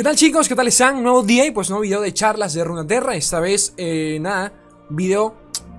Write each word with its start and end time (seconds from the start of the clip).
¿Qué 0.00 0.04
tal 0.04 0.16
chicos? 0.16 0.48
¿Qué 0.48 0.54
tal 0.54 0.66
están? 0.66 1.02
Nuevo 1.02 1.22
día 1.22 1.44
y 1.44 1.50
pues 1.50 1.68
nuevo 1.68 1.82
video 1.82 2.00
de 2.00 2.14
charlas 2.14 2.54
de 2.54 2.64
Runaterra. 2.64 3.14
Esta 3.16 3.38
vez, 3.38 3.74
eh, 3.76 4.16
nada, 4.18 4.50
video 4.88 5.36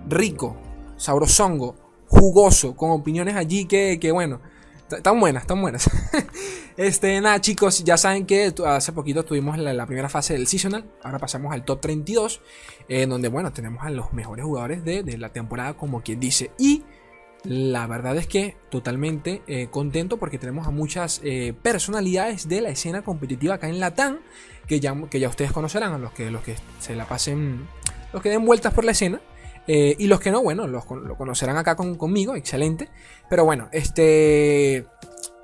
rico, 0.07 0.55
sabrosongo, 0.95 1.75
jugoso, 2.05 2.75
con 2.75 2.91
opiniones 2.91 3.35
allí 3.35 3.65
que, 3.65 3.97
que 3.99 4.11
bueno, 4.11 4.39
están 4.91 5.19
buenas, 5.19 5.41
están 5.41 5.59
buenas. 5.59 5.89
este, 6.77 7.19
nada 7.19 7.41
chicos, 7.41 7.83
ya 7.83 7.97
saben 7.97 8.27
que 8.27 8.53
hace 8.63 8.91
poquito 8.91 9.25
tuvimos 9.25 9.57
la, 9.57 9.87
primera 9.87 10.07
fase 10.07 10.33
del 10.33 10.45
seasonal, 10.45 10.85
ahora 11.01 11.17
pasamos 11.17 11.51
al 11.51 11.65
top 11.65 11.81
32, 11.81 12.41
en 12.89 13.09
donde 13.09 13.27
bueno, 13.27 13.51
tenemos 13.51 13.83
a 13.83 13.89
los 13.89 14.13
mejores 14.13 14.45
jugadores 14.45 14.85
de, 14.85 15.01
de 15.01 15.17
la 15.17 15.29
temporada 15.29 15.73
como 15.73 16.03
quien 16.03 16.19
dice. 16.19 16.51
Y 16.59 16.83
la 17.43 17.87
verdad 17.87 18.17
es 18.17 18.27
que 18.27 18.55
totalmente 18.69 19.41
eh, 19.47 19.67
contento 19.71 20.17
porque 20.17 20.37
tenemos 20.37 20.67
a 20.67 20.71
muchas 20.71 21.21
eh, 21.23 21.53
personalidades 21.61 22.47
de 22.47 22.61
la 22.61 22.69
escena 22.69 23.01
competitiva 23.01 23.55
acá 23.55 23.67
en 23.67 23.79
Latam 23.79 24.19
que 24.67 24.79
ya, 24.79 24.95
que 25.09 25.19
ya 25.19 25.27
ustedes 25.27 25.51
conocerán, 25.51 25.93
a 25.93 25.97
los 25.97 26.13
que, 26.13 26.31
los 26.31 26.43
que 26.43 26.55
se 26.79 26.95
la 26.95 27.05
pasen, 27.05 27.67
los 28.13 28.21
que 28.21 28.29
den 28.29 28.45
vueltas 28.45 28.73
por 28.73 28.85
la 28.85 28.91
escena. 28.91 29.19
Eh, 29.67 29.95
y 29.99 30.07
los 30.07 30.19
que 30.19 30.31
no, 30.31 30.41
bueno, 30.41 30.65
los, 30.67 30.85
lo 30.89 31.15
conocerán 31.17 31.57
acá 31.57 31.75
conmigo, 31.75 32.35
excelente. 32.35 32.89
Pero 33.29 33.43
bueno, 33.45 33.69
este... 33.71 34.85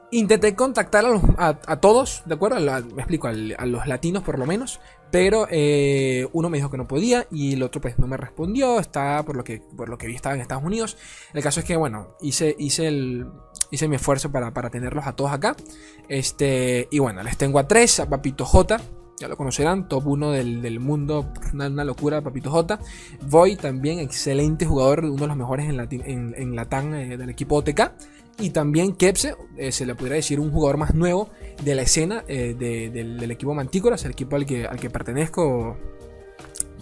Intenté 0.10 0.56
contactar 0.56 1.04
a, 1.38 1.80
todos, 1.82 2.24
¿de 2.26 2.36
acuerdo? 2.36 2.62
me 2.96 3.02
explico, 3.02 3.28
a 3.28 3.34
los 3.34 3.88
latinos 3.88 4.24
por 4.24 4.40
lo 4.40 4.46
menos. 4.46 4.80
Pero 5.12 5.48
eh, 5.50 6.28
uno 6.34 6.50
me 6.50 6.58
dijo 6.58 6.70
que 6.70 6.78
no 6.78 6.88
podía 6.88 7.28
y 7.32 7.54
el 7.54 7.64
otro 7.64 7.82
pues 7.82 7.98
no 7.98 8.08
me 8.08 8.18
respondió. 8.18 8.80
Está 8.80 9.24
por 9.24 9.36
lo 9.36 9.44
que, 9.44 9.62
por 9.76 9.90
lo 9.90 9.98
que 9.98 10.08
vi 10.08 10.16
estaba 10.16 10.36
en 10.36 10.42
Estados 10.42 10.64
Unidos. 10.64 10.98
El 11.34 11.44
caso 11.44 11.60
es 11.60 11.66
que 11.66 11.76
bueno, 11.78 12.16
hice, 12.22 12.56
hice, 12.60 12.88
el, 12.88 13.28
hice 13.72 13.88
mi 13.88 13.96
esfuerzo 13.96 14.32
para, 14.32 14.70
tenerlos 14.70 15.08
a 15.08 15.14
todos 15.14 15.32
acá. 15.32 15.56
Este, 16.10 16.88
y 16.92 17.00
bueno, 17.00 17.24
les 17.24 17.38
tengo 17.38 17.60
a 17.60 17.68
tres, 17.68 18.00
a 18.00 18.10
Papito 18.10 18.46
J. 18.46 18.80
Ya 19.20 19.28
lo 19.28 19.36
conocerán, 19.36 19.88
top 19.88 20.06
1 20.06 20.32
del, 20.32 20.80
mundo, 20.80 21.34
una, 21.52 21.84
locura, 21.84 22.22
Papito 22.22 22.52
J. 22.52 22.80
Voy 23.24 23.56
también, 23.56 23.98
excelente 23.98 24.68
jugador, 24.68 25.06
uno 25.06 25.16
de 25.16 25.28
los 25.28 25.38
mejores 25.38 25.68
en, 25.68 25.80
en, 25.80 26.36
en 26.38 26.56
Latam 26.56 26.94
eh, 26.94 27.18
del 27.18 27.30
equipo 27.32 27.56
OTK. 27.56 27.94
Y 28.40 28.52
también 28.52 28.96
Kepse, 28.96 29.36
eh, 29.58 29.72
se 29.72 29.86
le 29.86 29.96
podría 29.96 30.16
decir 30.16 30.40
un 30.40 30.52
jugador 30.52 30.78
más 30.78 30.94
nuevo 30.94 31.30
de 31.64 31.74
la 31.74 31.82
escena 31.82 32.24
eh, 32.28 32.56
del, 32.58 33.32
equipo 33.32 33.54
Mantícoras, 33.56 34.06
el 34.06 34.12
equipo 34.12 34.36
al 34.36 34.46
que, 34.46 34.66
al 34.66 34.80
que 34.80 34.90
pertenezco. 34.90 35.78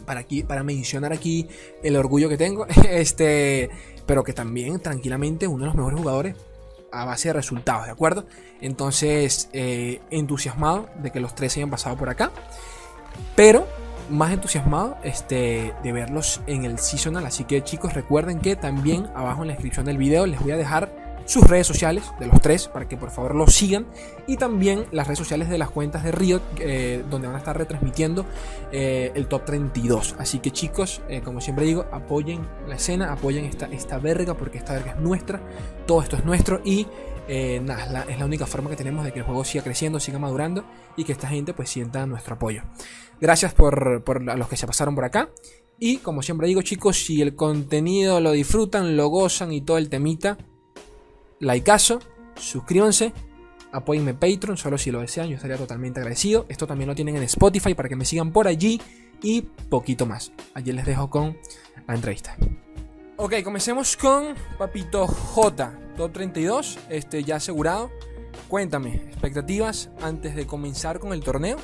Para, 0.05 0.19
aquí, 0.19 0.43
para 0.43 0.61
mencionar 0.61 1.13
aquí 1.13 1.47
el 1.81 1.95
orgullo 1.95 2.29
que 2.29 2.37
tengo. 2.37 2.67
este, 2.89 3.69
pero 4.05 4.23
que 4.23 4.33
también 4.33 4.79
tranquilamente 4.79 5.47
uno 5.47 5.63
de 5.63 5.67
los 5.67 5.75
mejores 5.75 5.99
jugadores 5.99 6.35
a 6.91 7.05
base 7.05 7.29
de 7.29 7.33
resultados, 7.33 7.85
¿de 7.85 7.91
acuerdo? 7.91 8.25
Entonces, 8.61 9.49
eh, 9.53 10.01
entusiasmado 10.11 10.89
de 11.01 11.11
que 11.11 11.19
los 11.19 11.35
tres 11.35 11.55
hayan 11.57 11.69
pasado 11.69 11.97
por 11.97 12.09
acá. 12.09 12.31
Pero 13.35 13.65
más 14.09 14.31
entusiasmado 14.33 14.97
este, 15.03 15.73
de 15.83 15.91
verlos 15.91 16.41
en 16.47 16.65
el 16.65 16.79
seasonal. 16.79 17.25
Así 17.25 17.45
que 17.45 17.63
chicos, 17.63 17.93
recuerden 17.93 18.39
que 18.39 18.55
también 18.55 19.07
abajo 19.15 19.41
en 19.41 19.47
la 19.47 19.53
descripción 19.53 19.85
del 19.85 19.97
video 19.97 20.25
les 20.25 20.39
voy 20.39 20.51
a 20.51 20.57
dejar 20.57 21.04
sus 21.25 21.43
redes 21.43 21.67
sociales 21.67 22.03
de 22.19 22.27
los 22.27 22.39
tres 22.39 22.67
para 22.67 22.87
que 22.87 22.97
por 22.97 23.11
favor 23.11 23.35
los 23.35 23.53
sigan. 23.53 23.87
Y 24.27 24.37
también 24.37 24.85
las 24.91 25.07
redes 25.07 25.19
sociales 25.19 25.49
de 25.49 25.57
las 25.57 25.69
cuentas 25.69 26.03
de 26.03 26.11
Riot 26.11 26.41
eh, 26.59 27.03
donde 27.09 27.27
van 27.27 27.35
a 27.35 27.39
estar 27.39 27.57
retransmitiendo 27.57 28.25
eh, 28.71 29.11
el 29.15 29.27
top 29.27 29.45
32 29.45 30.15
así 30.17 30.39
que 30.39 30.51
chicos 30.51 31.01
eh, 31.09 31.21
como 31.21 31.41
siempre 31.41 31.65
digo 31.65 31.85
apoyen 31.91 32.47
la 32.67 32.75
escena 32.75 33.11
apoyen 33.11 33.45
esta, 33.45 33.67
esta 33.67 33.99
verga 33.99 34.33
porque 34.33 34.57
esta 34.57 34.73
verga 34.73 34.91
es 34.91 34.99
nuestra 34.99 35.41
todo 35.85 36.01
esto 36.01 36.15
es 36.15 36.25
nuestro 36.25 36.61
y 36.63 36.87
nada, 37.61 38.05
es 38.07 38.19
la, 38.19 38.25
única 38.25 38.45
forma 38.45 38.69
que 38.69 38.75
tenemos 38.75 39.03
de 39.03 39.11
que 39.11 39.19
el 39.19 39.25
juego 39.25 39.43
siga 39.43 39.63
creciendo 39.63 39.99
siga 39.99 40.19
madurando 40.19 40.65
y 40.95 41.03
que 41.03 41.11
esta 41.11 41.27
gente 41.27 41.53
pues 41.53 41.69
sienta 41.69 42.05
nuestro 42.05 42.35
apoyo. 42.35 42.63
Gracias 43.19 43.53
por, 43.53 44.03
por 44.03 44.29
a 44.29 44.35
los 44.35 44.47
que 44.47 44.57
se 44.57 44.67
pasaron 44.67 44.95
por 44.95 45.05
acá 45.05 45.29
y 45.79 45.97
como 45.97 46.21
siempre 46.21 46.47
digo 46.47 46.61
chicos 46.61 46.97
si 46.97 47.21
el 47.21 47.35
contenido 47.35 48.19
lo 48.19 48.31
disfrutan 48.31 48.95
lo 48.95 49.07
gozan 49.07 49.51
y 49.51 49.61
todo 49.61 49.77
el 49.77 49.89
temita 49.89 50.37
likeazo, 51.39 51.99
suscríbanse, 52.35 53.13
apóyenme 53.71 54.13
Patreon, 54.13 54.57
solo 54.57 54.77
si 54.77 54.91
lo 54.91 55.01
desean, 55.01 55.27
yo 55.27 55.35
estaría 55.35 55.57
totalmente 55.57 55.99
agradecido. 55.99 56.45
Esto 56.49 56.65
también 56.65 56.87
lo 56.87 56.95
tienen 56.95 57.17
en 57.17 57.23
Spotify 57.23 57.73
para 57.73 57.89
que 57.89 57.95
me 57.95 58.05
sigan 58.05 58.31
por 58.31 58.47
allí 58.47 58.81
y 59.21 59.41
poquito 59.41 60.05
más. 60.05 60.31
Allí 60.53 60.71
les 60.71 60.85
dejo 60.85 61.09
con 61.09 61.37
la 61.87 61.95
entrevista. 61.95 62.37
Ok, 63.17 63.35
comencemos 63.43 63.95
con 63.95 64.35
Papito 64.57 65.07
J, 65.07 65.79
top 65.95 66.11
32, 66.11 66.79
este, 66.89 67.23
ya 67.23 67.37
asegurado. 67.37 67.89
Cuéntame, 68.49 68.95
expectativas 68.95 69.89
antes 70.01 70.35
de 70.35 70.45
comenzar 70.45 70.99
con 70.99 71.13
el 71.13 71.21
torneo. 71.21 71.57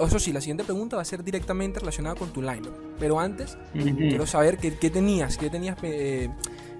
eso 0.00 0.18
sí, 0.18 0.32
la 0.32 0.40
siguiente 0.40 0.64
pregunta 0.64 0.96
va 0.96 1.02
a 1.02 1.04
ser 1.04 1.22
directamente 1.22 1.80
relacionada 1.80 2.16
con 2.16 2.30
tu 2.30 2.40
lineup. 2.40 2.74
Pero 2.98 3.20
antes, 3.20 3.58
quiero 3.72 4.26
saber 4.26 4.56
qué, 4.56 4.70
tenías, 4.90 5.36
qué 5.36 5.50
tenías 5.50 5.76
eh, 5.82 6.30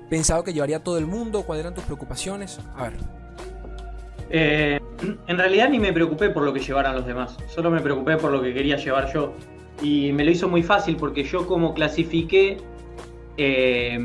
pensado 0.09 0.45
que 0.45 0.53
llevaría 0.53 0.83
todo 0.83 0.99
el 0.99 1.07
mundo? 1.07 1.43
¿Cuáles 1.43 1.65
eran 1.65 1.75
tus 1.75 1.85
preocupaciones? 1.85 2.59
A 2.77 2.85
ver. 2.85 2.93
Eh, 4.31 4.81
en 5.27 5.39
realidad 5.39 5.69
ni 5.69 5.79
me 5.79 5.93
preocupé 5.93 6.31
por 6.31 6.43
lo 6.43 6.53
que 6.53 6.61
llevaran 6.61 6.97
los 6.97 7.07
demás, 7.07 7.37
solo 7.49 7.71
me 7.71 7.81
preocupé 7.81 8.17
por 8.17 8.33
lo 8.33 8.43
que 8.43 8.53
quería 8.53 8.77
llevar 8.77 9.13
yo. 9.13 9.35
Y 9.83 10.13
me 10.13 10.25
lo 10.25 10.31
hizo 10.31 10.49
muy 10.49 10.63
fácil 10.63 10.97
porque 10.97 11.23
yo 11.23 11.47
como 11.47 11.75
clasifiqué, 11.75 12.57
eh, 13.37 13.99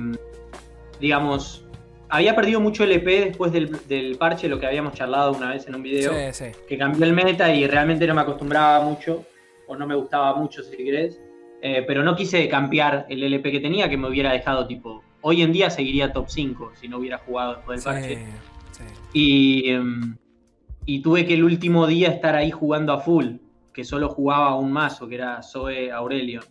digamos, 0.99 1.65
había 2.09 2.35
perdido 2.35 2.59
mucho 2.59 2.83
LP 2.83 3.25
después 3.25 3.53
del, 3.53 4.17
parche, 4.19 4.49
lo 4.49 4.59
que 4.59 4.67
habíamos 4.67 4.93
charlado 4.93 5.31
una 5.31 5.51
vez 5.51 5.65
en 5.67 5.75
un 5.75 5.81
video, 5.81 6.11
que 6.67 6.77
cambió 6.77 7.05
el 7.05 7.13
meta 7.13 7.53
y 7.55 7.65
realmente 7.67 8.05
no 8.05 8.13
me 8.13 8.21
acostumbraba 8.21 8.83
mucho, 8.83 9.25
o 9.67 9.77
no 9.77 9.87
me 9.87 9.95
gustaba 9.95 10.35
mucho 10.35 10.61
si 10.61 10.75
querés, 10.75 11.21
eh, 11.61 11.85
pero 11.87 12.03
no 12.03 12.13
quise 12.13 12.49
cambiar 12.49 13.05
el 13.07 13.23
LP 13.23 13.49
que 13.53 13.59
tenía, 13.61 13.89
que 13.89 13.95
me 13.95 14.09
hubiera 14.09 14.33
dejado 14.33 14.67
tipo 14.67 15.01
hoy 15.21 15.41
en 15.41 15.51
día 15.51 15.69
seguiría 15.69 16.13
top 16.13 16.29
5 16.29 16.71
si 16.79 16.87
no 16.87 16.97
hubiera 16.97 17.17
jugado 17.19 17.55
después 17.55 17.83
del 17.83 17.93
parche. 17.93 18.25
Em, 19.13 20.15
y, 20.85 21.01
tuve 21.01 21.25
que 21.25 21.33
el 21.33 21.43
último 21.43 21.87
día 21.87 22.09
estar 22.09 22.35
ahí 22.35 22.51
jugando 22.51 22.93
a 22.93 22.99
full, 22.99 23.35
que 23.73 23.83
solo 23.83 24.09
jugaba 24.09 24.55
un 24.55 24.71
mazo, 24.71 25.07
que 25.07 25.15
era 25.15 25.41
Zoe 25.43 25.91
Aurelio. 25.91 26.41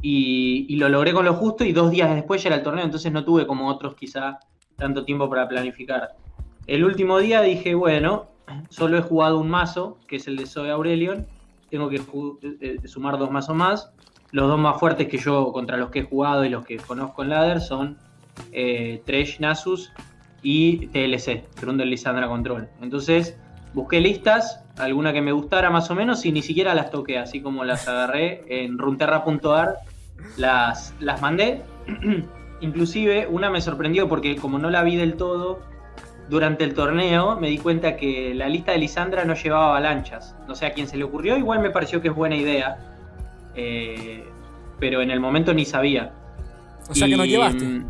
Y, 0.00 0.76
lo 0.76 0.88
logré 0.88 1.12
con 1.12 1.24
lo 1.24 1.34
justo 1.34 1.64
y 1.64 1.72
dos 1.72 1.90
días 1.90 2.14
después 2.14 2.42
ya 2.42 2.50
era 2.50 2.56
el 2.56 2.62
torneo, 2.62 2.84
entonces 2.84 3.10
no 3.10 3.24
tuve 3.24 3.46
como 3.46 3.68
otros 3.68 3.94
quizá 3.94 4.38
tanto 4.76 5.04
tiempo 5.04 5.28
para 5.28 5.48
planificar. 5.48 6.16
El 6.66 6.84
último 6.84 7.18
día 7.18 7.40
dije, 7.40 7.74
bueno, 7.74 8.26
solo 8.68 8.98
he 8.98 9.02
jugado 9.02 9.40
un 9.40 9.48
mazo, 9.48 9.98
que 10.06 10.16
es 10.16 10.28
el 10.28 10.36
de 10.36 10.46
Zoe 10.46 10.70
Aurelion, 10.70 11.26
tengo 11.70 11.88
que 11.88 12.00
eh, 12.60 12.76
sumar 12.86 13.18
dos 13.18 13.30
mazos 13.30 13.56
más 13.56 13.92
los 14.30 14.48
dos 14.48 14.58
más 14.58 14.78
fuertes 14.78 15.08
que 15.08 15.18
yo 15.18 15.52
contra 15.52 15.76
los 15.76 15.90
que 15.90 16.00
he 16.00 16.02
jugado 16.02 16.44
y 16.44 16.48
los 16.48 16.64
que 16.64 16.76
conozco 16.76 17.22
en 17.22 17.30
Ladder 17.30 17.60
son 17.60 17.96
eh, 18.52 19.02
Tresh 19.06 19.40
Nasus 19.40 19.92
y 20.42 20.88
TLC, 20.88 21.48
Trundle 21.54 21.86
Lisandra 21.86 22.28
Control. 22.28 22.68
Entonces 22.80 23.36
busqué 23.74 24.00
listas, 24.00 24.64
alguna 24.76 25.12
que 25.12 25.20
me 25.20 25.32
gustara 25.32 25.70
más 25.70 25.90
o 25.90 25.94
menos 25.94 26.24
y 26.24 26.32
ni 26.32 26.42
siquiera 26.42 26.74
las 26.74 26.90
toqué, 26.90 27.18
así 27.18 27.40
como 27.40 27.64
las 27.64 27.88
agarré 27.88 28.42
en 28.48 28.78
runterra.ar, 28.78 29.76
las, 30.36 30.94
las 31.00 31.20
mandé. 31.22 31.62
Inclusive 32.60 33.28
una 33.28 33.50
me 33.50 33.60
sorprendió 33.60 34.08
porque 34.08 34.36
como 34.36 34.58
no 34.58 34.68
la 34.68 34.82
vi 34.82 34.96
del 34.96 35.14
todo, 35.14 35.60
durante 36.28 36.64
el 36.64 36.74
torneo 36.74 37.40
me 37.40 37.48
di 37.48 37.58
cuenta 37.58 37.96
que 37.96 38.34
la 38.34 38.48
lista 38.48 38.72
de 38.72 38.78
Lisandra 38.78 39.24
no 39.24 39.34
llevaba 39.34 39.68
avalanchas. 39.68 40.36
No 40.46 40.54
sé 40.54 40.66
a 40.66 40.72
quién 40.72 40.86
se 40.86 40.98
le 40.98 41.04
ocurrió, 41.04 41.38
igual 41.38 41.60
me 41.60 41.70
pareció 41.70 42.02
que 42.02 42.08
es 42.08 42.14
buena 42.14 42.36
idea 42.36 42.97
eh, 43.60 44.24
pero 44.78 45.02
en 45.02 45.10
el 45.10 45.18
momento 45.18 45.52
ni 45.52 45.64
sabía. 45.64 46.12
O 46.88 46.94
sea 46.94 47.08
que 47.08 47.16
no 47.16 47.24
llevaste. 47.24 47.64
Mm, 47.64 47.86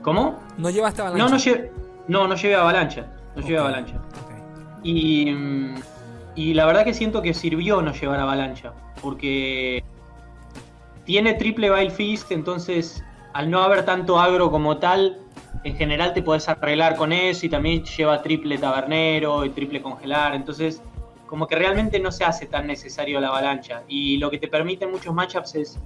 ¿Cómo? 0.00 0.38
¿No 0.56 0.70
llevaste 0.70 1.02
avalancha? 1.02 1.24
No, 1.24 1.30
no, 1.30 1.36
llevé, 1.36 1.72
no, 2.08 2.26
no 2.26 2.34
llevé 2.34 2.54
avalancha. 2.54 3.06
No 3.34 3.42
llevé 3.42 3.58
avalancha. 3.58 4.00
Y, 4.82 5.30
mm, 5.30 5.74
y 6.34 6.54
la 6.54 6.64
verdad 6.64 6.84
que 6.84 6.94
siento 6.94 7.20
que 7.20 7.34
sirvió 7.34 7.82
no 7.82 7.92
llevar 7.92 8.18
avalancha. 8.20 8.72
Porque 9.02 9.84
tiene 11.04 11.34
triple 11.34 11.70
Bile 11.70 11.90
Fist, 11.90 12.32
entonces 12.32 13.04
al 13.34 13.50
no 13.50 13.62
haber 13.62 13.84
tanto 13.84 14.18
agro 14.18 14.50
como 14.50 14.78
tal, 14.78 15.18
en 15.62 15.76
general 15.76 16.14
te 16.14 16.22
puedes 16.22 16.48
arreglar 16.48 16.96
con 16.96 17.12
eso 17.12 17.44
y 17.44 17.50
también 17.50 17.84
lleva 17.84 18.22
triple 18.22 18.56
tabernero 18.56 19.44
y 19.44 19.50
triple 19.50 19.82
congelar. 19.82 20.34
Entonces 20.34 20.82
como 21.26 21.46
que 21.46 21.56
realmente 21.56 21.98
no 21.98 22.12
se 22.12 22.24
hace 22.24 22.46
tan 22.46 22.66
necesario 22.66 23.20
la 23.20 23.28
avalancha. 23.28 23.82
Y 23.88 24.18
lo 24.18 24.30
que 24.30 24.38
te 24.38 24.48
permite 24.48 24.86
muchos 24.86 25.14
matchups 25.14 25.54
es, 25.54 25.78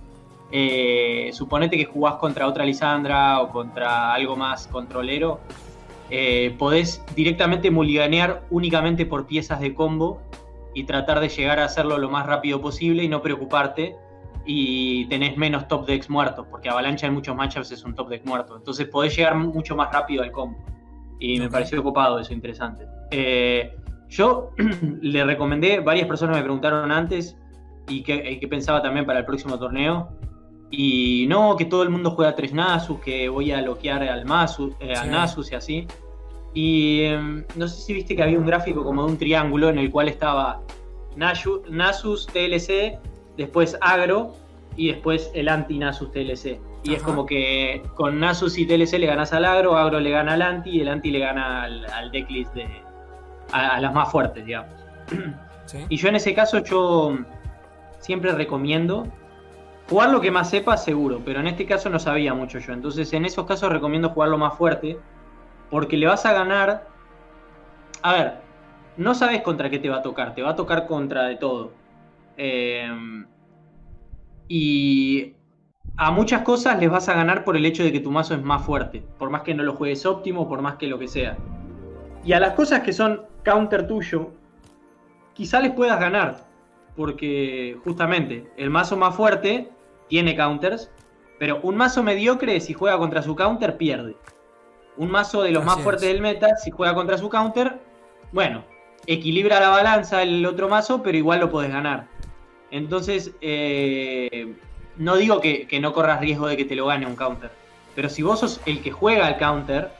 eh, 0.52 1.30
suponete 1.32 1.76
que 1.76 1.84
jugás 1.84 2.16
contra 2.16 2.46
otra 2.46 2.64
Lisandra 2.64 3.40
o 3.40 3.50
contra 3.50 4.12
algo 4.12 4.36
más 4.36 4.66
controlero, 4.66 5.40
eh, 6.10 6.54
podés 6.58 7.04
directamente 7.14 7.70
mulliganear 7.70 8.42
únicamente 8.50 9.06
por 9.06 9.26
piezas 9.26 9.60
de 9.60 9.74
combo 9.74 10.20
y 10.74 10.84
tratar 10.84 11.20
de 11.20 11.28
llegar 11.28 11.60
a 11.60 11.64
hacerlo 11.64 11.98
lo 11.98 12.10
más 12.10 12.26
rápido 12.26 12.60
posible 12.60 13.04
y 13.04 13.08
no 13.08 13.22
preocuparte 13.22 13.96
y 14.44 15.06
tenés 15.06 15.36
menos 15.36 15.68
top 15.68 15.86
decks 15.86 16.10
muertos, 16.10 16.46
porque 16.50 16.68
avalancha 16.68 17.06
en 17.06 17.14
muchos 17.14 17.36
matchups 17.36 17.70
es 17.70 17.84
un 17.84 17.94
top 17.94 18.08
deck 18.08 18.24
muerto. 18.24 18.56
Entonces 18.56 18.86
podés 18.88 19.16
llegar 19.16 19.36
mucho 19.36 19.76
más 19.76 19.92
rápido 19.92 20.22
al 20.22 20.32
combo. 20.32 20.58
Y 21.20 21.38
me 21.38 21.48
pareció 21.48 21.80
ocupado 21.80 22.18
eso, 22.18 22.32
interesante. 22.32 22.86
Eh, 23.10 23.76
Yo 24.10 24.50
le 25.00 25.24
recomendé, 25.24 25.80
varias 25.80 26.06
personas 26.06 26.36
me 26.36 26.42
preguntaron 26.42 26.90
antes 26.90 27.36
y 27.88 28.02
qué, 28.02 28.46
pensaba 28.50 28.82
también 28.82 29.06
para 29.06 29.20
el 29.20 29.24
próximo 29.24 29.58
torneo. 29.58 30.08
Y 30.70 31.26
no, 31.28 31.56
que 31.56 31.64
todo 31.64 31.82
el 31.82 31.90
mundo 31.90 32.10
juega 32.10 32.34
tres 32.34 32.52
Nasus, 32.52 33.00
que 33.00 33.28
voy 33.28 33.50
a 33.50 33.62
bloquear 33.62 34.02
al, 34.02 34.24
Masu, 34.24 34.74
eh, 34.80 34.94
Nasus 35.08 35.50
y 35.50 35.54
así. 35.54 35.86
Y 36.54 37.02
em, 37.02 37.44
no 37.56 37.66
sé 37.68 37.80
si 37.80 37.92
viste 37.92 38.14
que 38.14 38.22
había 38.22 38.38
un 38.38 38.46
gráfico 38.46 38.84
como 38.84 39.04
de 39.04 39.12
un 39.12 39.18
triángulo 39.18 39.68
en 39.68 39.78
el 39.78 39.90
cual 39.90 40.08
estaba 40.08 40.60
Nasus 41.16 42.26
TLC, 42.26 42.98
después 43.36 43.76
Agro 43.80 44.34
y 44.76 44.88
después 44.88 45.30
el 45.34 45.48
anti-Nasus 45.48 46.10
TLC. 46.12 46.60
Y 46.82 46.94
es 46.94 47.02
como 47.02 47.26
que 47.26 47.82
con 47.94 48.18
Nasus 48.18 48.58
y 48.58 48.66
TLC 48.66 48.98
le 48.98 49.06
ganas 49.06 49.32
al 49.32 49.44
Agro, 49.44 49.76
Agro 49.76 50.00
le 50.00 50.10
gana 50.10 50.34
al 50.34 50.42
anti 50.42 50.70
y 50.70 50.80
el 50.80 50.88
anti 50.88 51.10
le 51.10 51.18
gana 51.18 51.64
al, 51.64 51.84
al 51.86 52.10
decklist 52.10 52.54
de, 52.54 52.66
a, 53.52 53.80
las 53.80 53.92
más 53.92 54.10
fuertes, 54.10 54.44
digamos. 54.44 54.70
Y 55.88 55.98
yo 55.98 56.08
en 56.08 56.16
ese 56.16 56.34
caso 56.34 56.58
yo 56.58 57.16
siempre 58.00 58.32
recomiendo 58.32 59.06
jugar 59.88 60.10
lo 60.10 60.20
que 60.20 60.32
más 60.32 60.50
sepa 60.50 60.76
seguro, 60.76 61.20
pero 61.24 61.38
en 61.38 61.46
este 61.46 61.64
caso 61.64 61.88
no 61.88 62.00
sabía 62.00 62.34
mucho 62.34 62.58
yo. 62.58 62.72
Entonces 62.72 63.12
en 63.12 63.24
esos 63.24 63.46
casos 63.46 63.70
recomiendo 63.70 64.08
jugar 64.08 64.30
lo 64.30 64.38
más 64.38 64.54
fuerte 64.54 64.98
porque 65.70 65.96
le 65.96 66.06
vas 66.06 66.26
a 66.26 66.32
ganar... 66.32 66.88
A 68.02 68.12
ver, 68.12 68.34
no 68.96 69.14
sabes 69.14 69.42
contra 69.42 69.70
qué 69.70 69.78
te 69.78 69.88
va 69.88 69.98
a 69.98 70.02
tocar, 70.02 70.34
te 70.34 70.42
va 70.42 70.50
a 70.50 70.56
tocar 70.56 70.86
contra 70.88 71.24
de 71.24 71.36
todo. 71.36 71.72
Em, 72.36 73.26
y 74.48 75.34
a 75.96 76.10
muchas 76.10 76.42
cosas 76.42 76.80
les 76.80 76.90
vas 76.90 77.08
a 77.08 77.14
ganar 77.14 77.44
por 77.44 77.56
el 77.56 77.66
hecho 77.66 77.84
de 77.84 77.92
que 77.92 78.00
tu 78.00 78.10
mazo 78.10 78.34
es 78.34 78.42
más 78.42 78.64
fuerte, 78.64 79.02
por 79.18 79.30
más 79.30 79.42
que 79.42 79.54
no 79.54 79.62
lo 79.62 79.74
juegues 79.74 80.06
óptimo, 80.06 80.48
por 80.48 80.62
más 80.62 80.76
que 80.76 80.86
lo 80.86 80.98
que 80.98 81.08
sea. 81.08 81.36
Y 82.24 82.32
a 82.32 82.40
las 82.40 82.52
cosas 82.54 82.80
que 82.80 82.92
son 82.92 83.22
counter 83.44 83.86
tuyo, 83.86 84.30
quizá 85.32 85.60
les 85.60 85.72
puedas 85.72 85.98
ganar, 85.98 86.44
porque 86.96 87.78
justamente 87.82 88.50
el 88.56 88.70
mazo 88.70 88.96
más 88.96 89.14
fuerte 89.14 89.70
tiene 90.08 90.36
counters, 90.36 90.90
pero 91.38 91.60
un 91.62 91.76
mazo 91.76 92.02
mediocre 92.02 92.60
si 92.60 92.74
juega 92.74 92.98
contra 92.98 93.22
su 93.22 93.34
counter 93.34 93.76
pierde. 93.76 94.16
Un 94.96 95.10
mazo 95.10 95.42
de 95.42 95.52
los 95.52 95.64
más 95.64 95.80
fuertes 95.80 96.08
del 96.08 96.20
meta, 96.20 96.56
si 96.56 96.70
juega 96.70 96.94
contra 96.94 97.16
su 97.16 97.30
counter, 97.30 97.80
bueno, 98.32 98.64
equilibra 99.06 99.58
la 99.58 99.70
balanza 99.70 100.22
el 100.22 100.44
otro 100.44 100.68
mazo, 100.68 101.02
pero 101.02 101.16
igual 101.16 101.40
lo 101.40 101.50
podés 101.50 101.72
ganar. 101.72 102.06
Entonces, 102.70 103.32
eh, 103.40 104.54
no 104.98 105.16
digo 105.16 105.40
que, 105.40 105.66
que, 105.66 105.80
no 105.80 105.94
corras 105.94 106.20
riesgo 106.20 106.46
de 106.46 106.56
que 106.56 106.66
te 106.66 106.76
lo 106.76 106.86
gane 106.86 107.06
un 107.06 107.16
counter, 107.16 107.50
pero 107.94 108.10
si 108.10 108.22
vos 108.22 108.40
sos 108.40 108.60
el 108.66 108.82
que 108.82 108.90
juega 108.90 109.26
al 109.26 109.38
counter, 109.38 109.90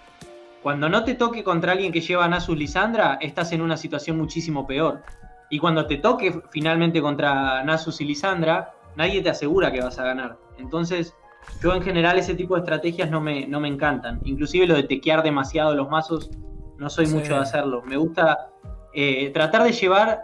cuando 0.63 0.89
no 0.89 1.05
te 1.05 1.15
toque 1.15 1.43
contra 1.43 1.73
alguien 1.73 1.93
que 1.93 2.01
lleva 2.01 2.25
a 2.25 2.29
Nasus 2.29 2.57
Lisandra, 2.57 3.19
estás 3.21 3.53
en 3.53 3.63
una 3.63 3.77
situación 3.77 4.19
muchísimo 4.19 4.67
peor. 4.67 5.03
Y 5.49 5.59
cuando 5.59 5.87
te 5.87 5.97
toque 5.97 6.43
finalmente 6.51 7.01
contra 7.01 7.65
Nasus 7.65 8.01
y 8.01 8.05
Lisandra, 8.05 8.73
nadie 8.97 9.23
te 9.23 9.31
asegura 9.31 9.73
que 9.73 9.81
vas 9.81 9.99
a 9.99 10.05
ganar. 10.05 10.37
Entonces, 10.59 11.15
yo 11.63 11.75
en 11.75 11.83
general 11.83 12.19
ese 12.19 12.35
tipo 12.35 12.55
de 12.55 12.61
estrategias 12.61 13.11
no 13.11 13.21
me, 13.21 13.47
no 13.47 13.59
me 13.59 13.69
encantan. 13.69 14.21
Inclusive 14.25 14.67
lo 14.67 14.75
de 14.75 14.83
tequear 14.83 15.23
demasiado 15.23 15.75
los 15.75 15.89
mazos, 15.89 16.31
no 16.79 16.91
soy 16.91 17.07
mucho 17.07 17.35
de 17.35 17.41
hacerlo. 17.41 17.83
Me 17.83 17.97
gusta 17.97 18.51
eh, 18.93 19.31
tratar 19.31 19.65
de 19.65 19.73
llevar, 19.73 20.23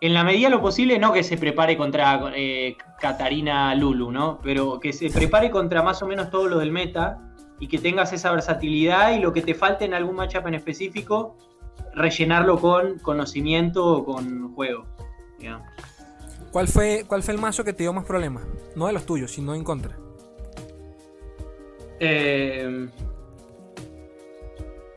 en 0.00 0.14
la 0.14 0.24
medida 0.24 0.48
de 0.48 0.54
lo 0.54 0.62
posible, 0.62 0.98
no 0.98 1.12
que 1.12 1.22
se 1.22 1.36
prepare 1.36 1.76
contra 1.76 2.32
eh, 2.34 2.76
Katarina 3.00 3.74
Lulu, 3.74 4.10
¿no? 4.10 4.38
Pero 4.42 4.80
que 4.80 4.92
se 4.92 5.10
prepare 5.10 5.50
contra 5.50 5.82
más 5.82 6.02
o 6.02 6.06
menos 6.06 6.30
todo 6.30 6.48
lo 6.48 6.58
del 6.58 6.72
meta 6.72 7.25
y 7.58 7.68
que 7.68 7.78
tengas 7.78 8.12
esa 8.12 8.32
versatilidad 8.32 9.16
y 9.16 9.20
lo 9.20 9.32
que 9.32 9.42
te 9.42 9.54
falte 9.54 9.84
en 9.84 9.94
algún 9.94 10.16
matchup 10.16 10.46
en 10.46 10.54
específico, 10.54 11.36
rellenarlo 11.94 12.60
con 12.60 12.98
conocimiento 12.98 13.84
o 13.84 14.04
con 14.04 14.54
juego. 14.54 14.84
¿Cuál 16.50 16.68
fue, 16.68 17.04
¿Cuál 17.06 17.22
fue 17.22 17.34
el 17.34 17.40
mazo 17.40 17.64
que 17.64 17.72
te 17.72 17.82
dio 17.82 17.92
más 17.92 18.04
problemas? 18.04 18.44
No 18.74 18.86
de 18.86 18.92
los 18.92 19.06
tuyos, 19.06 19.30
sino 19.30 19.54
en 19.54 19.64
contra. 19.64 19.96
Eh, 22.00 22.88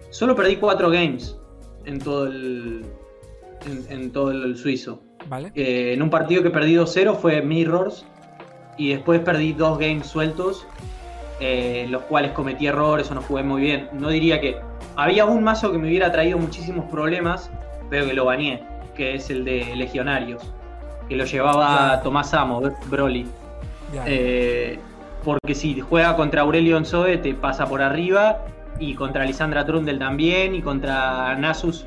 solo 0.09 0.35
perdí 0.35 0.57
cuatro 0.57 0.89
games 0.89 1.38
en 1.85 2.00
todo 2.00 2.27
el, 2.27 2.85
en, 3.89 4.12
todo 4.12 4.31
el 4.31 4.57
suizo. 4.57 5.01
Vale. 5.27 5.51
Eh, 5.55 5.94
en 5.94 6.01
un 6.01 6.09
partido 6.09 6.44
que 6.44 6.50
perdí 6.50 6.75
2-0 6.75 7.15
fue 7.17 7.41
Mirrors 7.41 8.05
y 8.77 8.89
después 8.89 9.19
perdí 9.21 9.53
dos 9.53 9.77
games 9.77 10.07
sueltos 10.07 10.65
eh, 11.39 11.88
los 11.89 12.03
cuales 12.03 12.31
cometí 12.31 12.68
errores 12.68 13.09
o 13.12 13.15
no 13.15 13.21
jugué 13.21 13.44
muy 13.44 13.62
bien. 13.62 13.89
No 13.94 14.09
diría 14.09 14.41
que. 14.41 14.57
Había 14.95 15.25
un 15.25 15.44
mazo 15.44 15.71
que 15.71 15.77
me 15.77 15.88
hubiera 15.88 16.12
traído 16.12 16.38
muchísimos 16.38 16.86
problemas, 16.89 17.50
pero 17.89 18.06
que 18.06 18.13
lo 18.13 18.25
bañé, 18.25 18.63
que 18.95 19.15
es 19.15 19.30
el 19.30 19.45
de 19.45 19.74
Legionarios, 19.75 20.44
que 21.07 21.15
lo 21.15 21.24
llevaba 21.24 22.01
Tomás 22.01 22.33
Amo, 22.33 22.62
Broly. 22.88 23.25
Eh, 24.06 24.77
porque 25.24 25.56
si 25.56 25.80
juega 25.80 26.15
contra 26.15 26.41
Aurelio 26.41 26.77
Enzoe 26.77 27.18
te 27.18 27.33
pasa 27.33 27.65
por 27.65 27.81
arriba, 27.81 28.39
y 28.77 28.94
contra 28.94 29.25
Lisandra 29.25 29.65
Trundle 29.65 29.97
también, 29.97 30.53
y 30.53 30.62
contra 30.62 31.36
Nasus 31.36 31.86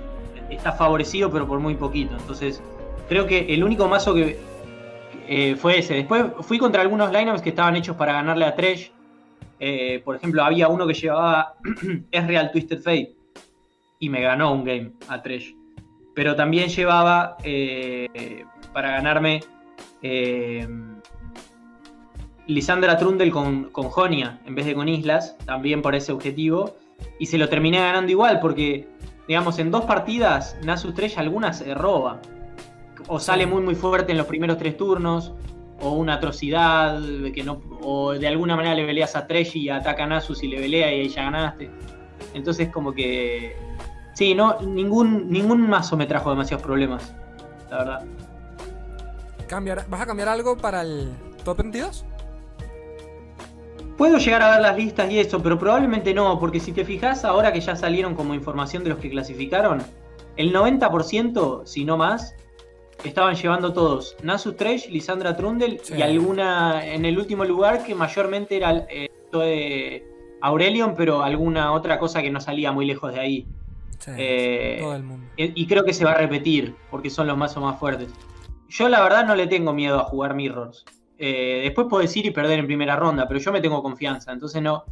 está 0.49 0.73
favorecido, 0.73 1.31
pero 1.31 1.47
por 1.47 1.59
muy 1.59 1.75
poquito. 1.75 2.17
Entonces, 2.19 2.63
creo 3.09 3.27
que 3.27 3.53
el 3.53 3.63
único 3.63 3.89
mazo 3.89 4.15
que 4.15 4.39
eh, 5.29 5.57
fue 5.57 5.79
ese. 5.79 5.95
Después 5.95 6.27
fui 6.41 6.59
contra 6.59 6.83
algunos 6.83 7.13
lineups 7.13 7.43
que 7.43 7.51
estaban 7.51 7.77
hechos 7.77 7.97
para 7.97 8.15
ganarle 8.15 8.47
a 8.47 8.55
Tresh 8.55 8.91
eh, 9.65 10.03
por 10.05 10.17
ejemplo, 10.17 10.43
había 10.43 10.67
uno 10.67 10.89
que 10.89 10.95
llevaba 10.95 11.55
Es 12.11 12.27
Real 12.27 12.51
Twisted 12.51 12.83
Fate 12.83 13.15
y 14.01 14.09
me 14.09 14.21
ganó 14.21 14.53
un 14.53 14.65
game 14.65 14.91
a 15.07 15.23
Tresh. 15.23 15.55
Pero 16.17 16.35
también 16.35 16.69
llevaba 16.69 17.37
eh, 17.45 18.45
para 18.73 18.91
ganarme 18.91 19.41
eh, 20.03 20.67
Lisandra 22.49 22.97
Trundle 22.97 23.31
con, 23.31 23.71
con 23.71 23.85
Jonia 23.85 24.41
en 24.47 24.57
vez 24.57 24.67
de 24.67 24.75
con 24.75 24.89
Islas, 24.89 25.37
también 25.47 25.81
por 25.81 25.95
ese 25.95 26.11
objetivo. 26.11 26.75
Y 27.21 27.27
se 27.27 27.39
lo 27.39 27.49
terminé 27.49 27.79
ganando 27.79 28.11
igual 28.11 28.41
porque, 28.41 28.89
digamos, 29.29 29.61
en 29.61 29.71
dos 29.71 29.85
partidas 29.85 30.57
Nasus 30.65 30.93
Tresh 30.93 31.21
algunas 31.21 31.59
se 31.59 31.73
roba. 31.73 32.21
O 33.07 33.21
sale 33.21 33.47
muy 33.47 33.63
muy 33.63 33.77
fuerte 33.77 34.11
en 34.11 34.19
los 34.19 34.27
primeros 34.27 34.59
tres 34.59 34.77
turnos, 34.77 35.33
o 35.83 35.93
una 35.93 36.15
atrocidad, 36.15 37.01
que 37.35 37.43
no, 37.43 37.61
o 37.83 38.13
de 38.13 38.29
alguna 38.29 38.57
manera 38.57 38.75
le 38.75 38.87
peleas 38.87 39.17
a 39.17 39.27
Tresh 39.27 39.57
y 39.57 39.69
ataca 39.69 40.05
a 40.05 40.07
Nasus 40.07 40.43
y 40.43 40.49
le 40.49 40.59
pelea 40.59 40.95
y 40.95 41.01
ahí 41.01 41.09
ya 41.09 41.25
ganaste. 41.25 41.71
Entonces 42.35 42.69
como 42.69 42.93
que... 42.93 43.57
Sí, 44.15 44.35
no, 44.35 44.61
ningún, 44.61 45.31
ningún 45.31 45.69
mazo 45.69 45.97
me 45.97 46.07
trajo 46.07 46.31
demasiados 46.31 46.63
problemas, 46.63 47.15
la 47.71 47.79
verdad. 47.79 48.05
¿Vas 49.89 50.01
a 50.01 50.07
cambiar 50.07 50.29
algo 50.29 50.57
para 50.57 50.83
el 50.83 51.11
top 51.45 51.59
22? 51.59 52.07
Puedo 53.99 54.19
llegar 54.19 54.43
a 54.43 54.51
ver 54.53 54.61
las 54.61 54.77
listas 54.77 55.11
y 55.11 55.19
eso, 55.19 55.43
pero 55.43 55.59
probablemente 55.59 56.15
no, 56.15 56.39
porque 56.39 56.59
si 56.59 56.73
te 56.73 56.85
fijas, 56.85 57.25
ahora 57.25 57.53
que 57.53 57.61
ya 57.61 57.77
salieron 57.77 58.15
como 58.15 58.35
información 58.35 58.83
de 58.85 58.91
los 58.91 58.99
que 58.99 59.11
clasificaron, 59.11 59.83
el 60.37 60.55
90%, 60.55 61.67
si 61.67 61.85
no 61.85 61.97
más, 61.97 62.35
estaban 63.05 63.35
llevando 63.35 63.73
todos 63.73 64.17
Nasus 64.23 64.57
Tresh, 64.57 64.89
Lisandra 64.89 65.37
Trundle 65.37 65.81
y 65.97 66.03
alguna 66.03 66.87
en 66.87 67.05
el 67.05 67.19
último 67.19 67.45
lugar 67.45 67.85
que 67.85 67.95
mayormente 67.95 68.57
era 68.57 68.87
eh, 68.89 70.05
Aurelion, 70.41 70.95
pero 70.97 71.23
alguna 71.23 71.73
otra 71.73 71.99
cosa 71.99 72.23
que 72.23 72.31
no 72.31 72.41
salía 72.41 72.73
muy 72.73 72.87
lejos 72.87 73.13
de 73.13 73.21
ahí. 73.21 73.47
Eh, 74.17 74.79
todo 74.81 74.97
el 74.97 75.03
mundo. 75.05 75.29
Y, 75.37 75.67
creo 75.67 75.85
que 75.85 75.93
se 75.93 76.05
va 76.05 76.13
a 76.13 76.19
repetir 76.19 76.75
porque 76.91 77.09
son 77.09 77.29
los 77.29 77.37
más 77.37 77.57
o 77.57 77.61
más 77.61 77.79
fuertes. 77.79 78.09
Yo 78.69 78.89
la 78.89 79.03
verdad 79.03 79.27
no 79.27 79.35
le 79.35 79.47
tengo 79.47 79.73
miedo 79.73 80.01
a 80.01 80.05
jugar 80.05 80.35
Mirrors. 80.35 80.85
Eh, 81.19 81.61
después 81.65 81.87
puedo 81.89 82.03
decir 82.03 82.27
y 82.27 82.31
perder 82.31 82.59
en 82.59 82.67
primera 82.67 82.97
ronda, 82.97 83.29
pero 83.29 83.39
yo 83.39 83.53
me 83.53 83.61
tengo 83.61 83.83
confianza. 83.83 84.33
Entonces 84.33 84.61
no, 84.61 84.85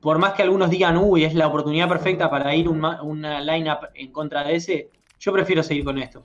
por 0.00 0.18
más 0.18 0.32
que 0.32 0.42
algunos 0.42 0.70
digan, 0.70 0.96
uy, 0.96 1.24
es 1.24 1.34
la 1.34 1.48
oportunidad 1.48 1.88
perfecta 1.88 2.30
para 2.30 2.54
ir 2.54 2.68
una 2.68 3.40
lineup 3.40 3.90
en 3.94 4.10
contra 4.10 4.44
de 4.44 4.56
ese, 4.56 4.90
yo 5.18 5.32
prefiero 5.32 5.62
seguir 5.62 5.84
con 5.84 5.98
esto. 5.98 6.22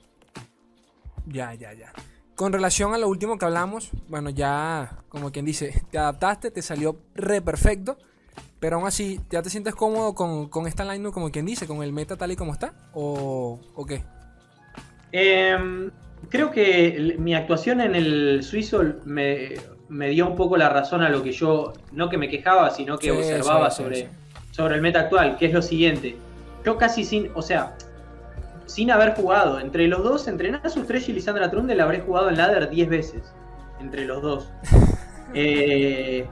Ya, 1.26 1.54
ya, 1.54 1.72
ya. 1.72 1.92
Con 2.34 2.52
relación 2.52 2.94
a 2.94 2.98
lo 2.98 3.08
último 3.08 3.38
que 3.38 3.44
hablamos, 3.44 3.90
bueno, 4.08 4.30
ya, 4.30 4.98
como 5.08 5.30
quien 5.30 5.44
dice, 5.44 5.84
te 5.90 5.98
adaptaste, 5.98 6.50
te 6.50 6.62
salió 6.62 6.96
re 7.14 7.42
perfecto. 7.42 7.98
Pero 8.58 8.76
aún 8.76 8.86
así, 8.86 9.20
¿ya 9.28 9.42
te 9.42 9.50
sientes 9.50 9.74
cómodo 9.74 10.14
con, 10.14 10.66
esta 10.66 10.84
line 10.84 11.10
como 11.10 11.30
quien 11.30 11.44
dice, 11.44 11.66
con 11.66 11.82
el 11.82 11.92
meta 11.92 12.16
tal 12.16 12.30
y 12.30 12.36
como 12.36 12.52
está? 12.52 12.72
¿O, 12.94 13.58
qué? 13.86 14.04
Em, 15.10 15.90
creo 16.28 16.50
que 16.50 17.16
mi 17.18 17.34
actuación 17.34 17.80
en 17.80 17.96
el 17.96 18.42
suizo 18.44 18.82
me, 19.04 19.56
dio 20.08 20.28
un 20.28 20.36
poco 20.36 20.56
la 20.56 20.68
razón 20.68 21.02
a 21.02 21.08
lo 21.08 21.22
que 21.22 21.32
yo, 21.32 21.72
no 21.90 22.08
que 22.08 22.16
me 22.16 22.28
quejaba, 22.28 22.70
sino 22.70 22.98
que 22.98 23.10
observaba 23.10 23.70
sobre, 23.70 24.08
sobre 24.52 24.76
el 24.76 24.80
meta 24.80 25.00
actual, 25.00 25.36
que 25.36 25.46
es 25.46 25.52
lo 25.52 25.60
siguiente. 25.60 26.16
Yo 26.64 26.78
casi 26.78 27.04
sin, 27.04 27.30
o 27.34 27.42
sea, 27.42 27.76
sin 28.72 28.90
haber 28.90 29.14
jugado. 29.14 29.60
Entre 29.60 29.86
los 29.86 30.02
dos, 30.02 30.26
entre 30.28 30.50
Nasus 30.50 30.86
3 30.86 31.10
y 31.10 31.12
Lisandra 31.12 31.50
Trundle, 31.50 31.80
habré 31.80 32.00
jugado 32.00 32.30
en 32.30 32.38
ladder 32.38 32.70
10 32.70 32.88
veces. 32.88 33.32
Entre 33.80 34.04
los 34.04 34.22
dos. 34.22 34.50
Eh, 35.34 36.26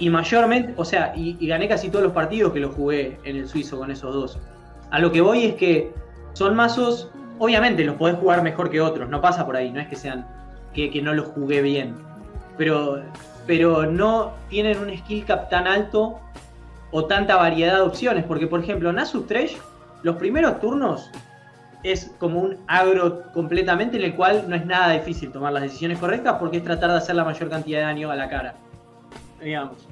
y 0.00 0.10
mayormente, 0.10 0.74
o 0.76 0.84
sea, 0.84 1.12
y, 1.14 1.46
gané 1.46 1.68
casi 1.68 1.88
todos 1.88 2.02
los 2.02 2.12
partidos 2.12 2.52
que 2.52 2.58
los 2.58 2.74
jugué 2.74 3.20
en 3.22 3.36
el 3.36 3.48
suizo 3.48 3.78
con 3.78 3.92
esos 3.92 4.12
dos. 4.12 4.38
A 4.90 4.98
lo 4.98 5.12
que 5.12 5.20
voy 5.20 5.44
es 5.44 5.54
que 5.54 5.92
son 6.32 6.56
mazos 6.56 7.12
obviamente 7.38 7.84
los 7.84 7.94
podés 7.94 8.16
jugar 8.16 8.42
mejor 8.42 8.68
que 8.68 8.80
otros, 8.80 9.08
no 9.08 9.20
pasa 9.20 9.46
por 9.46 9.54
ahí, 9.54 9.70
no 9.70 9.78
es 9.78 9.86
que 9.86 9.94
sean 9.94 10.26
que, 10.74 10.90
que 10.90 11.00
no 11.00 11.14
los 11.14 11.28
jugué 11.28 11.62
bien. 11.62 11.94
Pero, 12.58 13.00
pero 13.46 13.86
no 13.86 14.32
tienen 14.48 14.78
un 14.78 14.98
skill 14.98 15.24
cap 15.24 15.48
tan 15.48 15.68
alto 15.68 16.18
o 16.90 17.04
tanta 17.04 17.36
variedad 17.36 17.76
de 17.76 17.82
opciones. 17.82 18.24
Porque, 18.24 18.48
por 18.48 18.58
ejemplo, 18.58 18.92
Nasus 18.92 19.28
Trash, 19.28 19.54
los 20.02 20.16
primeros 20.16 20.58
turnos 20.58 21.08
es 21.82 22.12
como 22.18 22.40
un 22.40 22.58
agro 22.66 23.22
completamente 23.32 23.96
en 23.96 24.04
el 24.04 24.14
cual 24.14 24.44
no 24.48 24.56
es 24.56 24.66
nada 24.66 24.92
difícil 24.92 25.32
tomar 25.32 25.52
las 25.52 25.62
decisiones 25.62 25.98
correctas 25.98 26.36
porque 26.38 26.58
es 26.58 26.64
tratar 26.64 26.90
de 26.90 26.98
hacer 26.98 27.14
la 27.16 27.24
mayor 27.24 27.48
cantidad 27.48 27.78
de 27.78 27.84
daño 27.84 28.10
a 28.10 28.16
la 28.16 28.28
cara. 28.28 28.54
Digamos. 29.42 29.86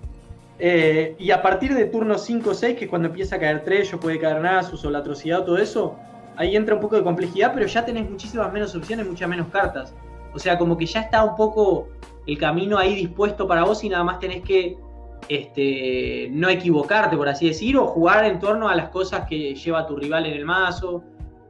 Eh, 0.59 1.15
y 1.19 1.31
a 1.31 1.41
partir 1.41 1.73
de 1.75 1.85
turno 1.87 2.19
5 2.19 2.51
o 2.51 2.55
6, 2.55 2.77
que 2.77 2.85
es 2.85 2.91
cuando 2.91 3.09
empieza 3.09 3.37
a 3.37 3.39
caer 3.39 3.65
Trello, 3.65 4.01
puede 4.01 4.19
caer 4.19 4.41
Nasus 4.41 4.85
o 4.85 4.91
la 4.91 4.99
atrocidad 4.99 5.41
o 5.41 5.45
todo 5.45 5.59
eso, 5.59 5.97
ahí 6.37 6.57
entra 6.57 6.75
un 6.75 6.81
poco 6.81 6.97
de 6.97 7.03
complejidad, 7.03 7.53
pero 7.55 7.67
ya 7.67 7.85
tenés 7.85 8.09
muchísimas 8.11 8.53
menos 8.53 8.75
opciones, 8.75 9.07
muchas 9.07 9.29
menos 9.29 9.49
cartas. 9.49 9.95
O 10.35 10.39
sea, 10.39 10.59
como 10.59 10.77
que 10.77 10.87
ya 10.87 11.01
está 11.01 11.25
un 11.25 11.37
poco 11.37 11.89
el 12.27 12.37
camino 12.39 12.77
ahí 12.77 12.95
dispuesto 12.95 13.47
para 13.47 13.65
vos 13.65 13.83
y 13.85 13.89
nada 13.89 14.05
más 14.05 14.19
tenés 14.19 14.43
que 14.43 14.77
este, 15.29 16.29
no 16.33 16.49
equivocarte, 16.49 17.17
por 17.17 17.29
así 17.29 17.49
decir, 17.49 17.77
o 17.77 17.87
jugar 17.87 18.25
en 18.25 18.39
torno 18.39 18.69
a 18.69 18.75
las 18.75 18.91
cosas 18.91 19.27
que 19.29 19.55
lleva 19.55 19.87
tu 19.87 19.97
rival 19.97 20.27
en 20.27 20.35
el 20.35 20.45
mazo, 20.45 21.03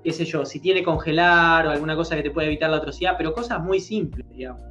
qué 0.08 0.14
sé 0.14 0.24
yo, 0.24 0.46
si 0.46 0.58
tiene 0.58 0.82
congelar 0.82 1.66
o 1.66 1.70
alguna 1.70 1.94
cosa 1.94 2.16
que 2.16 2.22
te 2.22 2.30
puede 2.30 2.46
evitar 2.46 2.70
la 2.70 2.78
atrocidad, 2.78 3.16
pero 3.18 3.34
cosas 3.34 3.62
muy 3.62 3.78
simples, 3.78 4.26
digamos. 4.30 4.62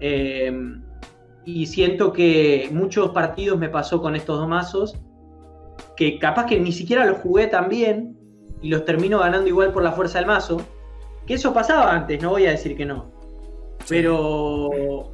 Eh, 0.00 0.50
y 1.44 1.66
siento 1.66 2.10
que 2.10 2.70
muchos 2.72 3.10
partidos 3.10 3.58
me 3.58 3.68
pasó 3.68 4.00
con 4.00 4.16
estos 4.16 4.38
dos 4.38 4.48
mazos, 4.48 4.96
que 5.94 6.18
capaz 6.18 6.46
que 6.46 6.58
ni 6.58 6.72
siquiera 6.72 7.04
los 7.04 7.18
jugué 7.18 7.48
tan 7.48 7.68
bien 7.68 8.16
y 8.62 8.70
los 8.70 8.86
termino 8.86 9.18
ganando 9.18 9.46
igual 9.46 9.72
por 9.72 9.82
la 9.82 9.92
fuerza 9.92 10.18
del 10.20 10.26
mazo, 10.26 10.56
que 11.26 11.34
eso 11.34 11.52
pasaba 11.52 11.92
antes, 11.92 12.22
no 12.22 12.30
voy 12.30 12.46
a 12.46 12.52
decir 12.52 12.78
que 12.78 12.86
no. 12.86 13.10
Pero 13.86 15.12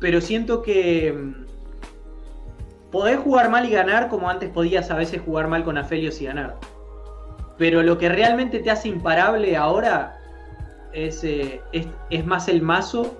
pero 0.00 0.20
siento 0.20 0.60
que 0.60 1.14
mm, 1.14 2.90
podés 2.90 3.18
jugar 3.18 3.48
mal 3.48 3.66
y 3.66 3.70
ganar 3.70 4.10
como 4.10 4.28
antes 4.28 4.50
podías 4.50 4.90
a 4.90 4.96
veces 4.96 5.22
jugar 5.22 5.48
mal 5.48 5.64
con 5.64 5.78
Afelios 5.78 6.20
y 6.20 6.26
ganar. 6.26 6.58
Pero 7.60 7.82
lo 7.82 7.98
que 7.98 8.08
realmente 8.08 8.60
te 8.60 8.70
hace 8.70 8.88
imparable 8.88 9.54
ahora 9.54 10.16
es, 10.94 11.22
eh, 11.24 11.60
es, 11.72 12.24
más 12.24 12.48
el 12.48 12.62
mazo 12.62 13.18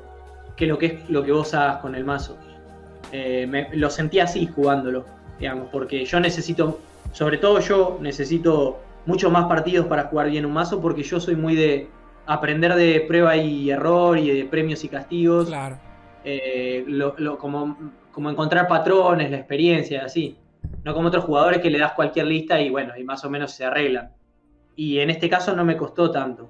que 0.56 0.66
lo 0.66 0.78
que 0.78 0.86
es 0.86 1.10
lo 1.10 1.22
que 1.22 1.30
vos 1.30 1.52
hagas 1.52 1.82
con 1.82 1.94
el 1.94 2.06
mazo. 2.06 2.38
Eh, 3.12 3.68
lo 3.74 3.90
sentí 3.90 4.18
así 4.18 4.46
jugándolo, 4.46 5.04
digamos, 5.38 5.68
porque 5.70 6.06
yo 6.06 6.20
necesito, 6.20 6.80
sobre 7.12 7.36
todo 7.36 7.60
yo 7.60 7.98
necesito 8.00 8.80
muchos 9.04 9.30
más 9.30 9.44
partidos 9.44 9.86
para 9.88 10.04
jugar 10.04 10.30
bien 10.30 10.46
un 10.46 10.54
mazo 10.54 10.80
porque 10.80 11.02
yo 11.02 11.20
soy 11.20 11.36
muy 11.36 11.54
de 11.54 11.88
aprender 12.24 12.74
de 12.76 13.02
prueba 13.02 13.36
y 13.36 13.70
error 13.70 14.16
y 14.16 14.30
de 14.30 14.46
premios 14.46 14.82
y 14.84 14.88
castigos. 14.88 15.48
Claro 15.48 15.76
eh, 16.24 16.84
lo, 16.86 17.38
como, 17.38 17.76
como, 18.10 18.30
encontrar 18.30 18.66
patrones, 18.68 19.30
la 19.30 19.36
experiencia, 19.36 20.06
así. 20.06 20.38
No 20.82 20.94
como 20.94 21.08
otros 21.08 21.24
jugadores 21.24 21.60
que 21.60 21.70
le 21.70 21.78
das 21.78 21.92
cualquier 21.92 22.26
lista 22.26 22.58
y 22.58 22.70
bueno, 22.70 22.96
y 22.96 23.04
más 23.04 23.22
o 23.26 23.30
menos 23.30 23.52
se 23.52 23.66
arreglan. 23.66 24.10
Y 24.76 24.98
en 24.98 25.10
este 25.10 25.28
caso 25.28 25.54
no 25.54 25.64
me 25.64 25.76
costó 25.76 26.10
tanto. 26.10 26.48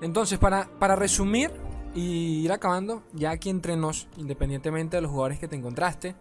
Entonces, 0.00 0.38
para, 0.38 0.68
para 0.78 0.96
resumir 0.96 1.50
y 1.94 2.44
ir 2.44 2.52
acabando, 2.52 3.02
ya 3.12 3.30
aquí 3.30 3.50
entre 3.50 3.76
nos, 3.76 4.08
independientemente 4.16 4.96
de 4.96 5.02
los 5.02 5.10
jugadores 5.10 5.38
que 5.38 5.48
te 5.48 5.56
encontraste, 5.56 6.14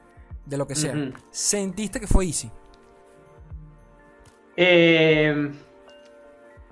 de 0.46 0.58
lo 0.58 0.68
que 0.68 0.76
sea, 0.76 0.94
¿sentiste 1.32 2.00
que 2.00 2.08
fue 2.08 2.26
easy? 2.26 2.52
Eh... 4.56 5.52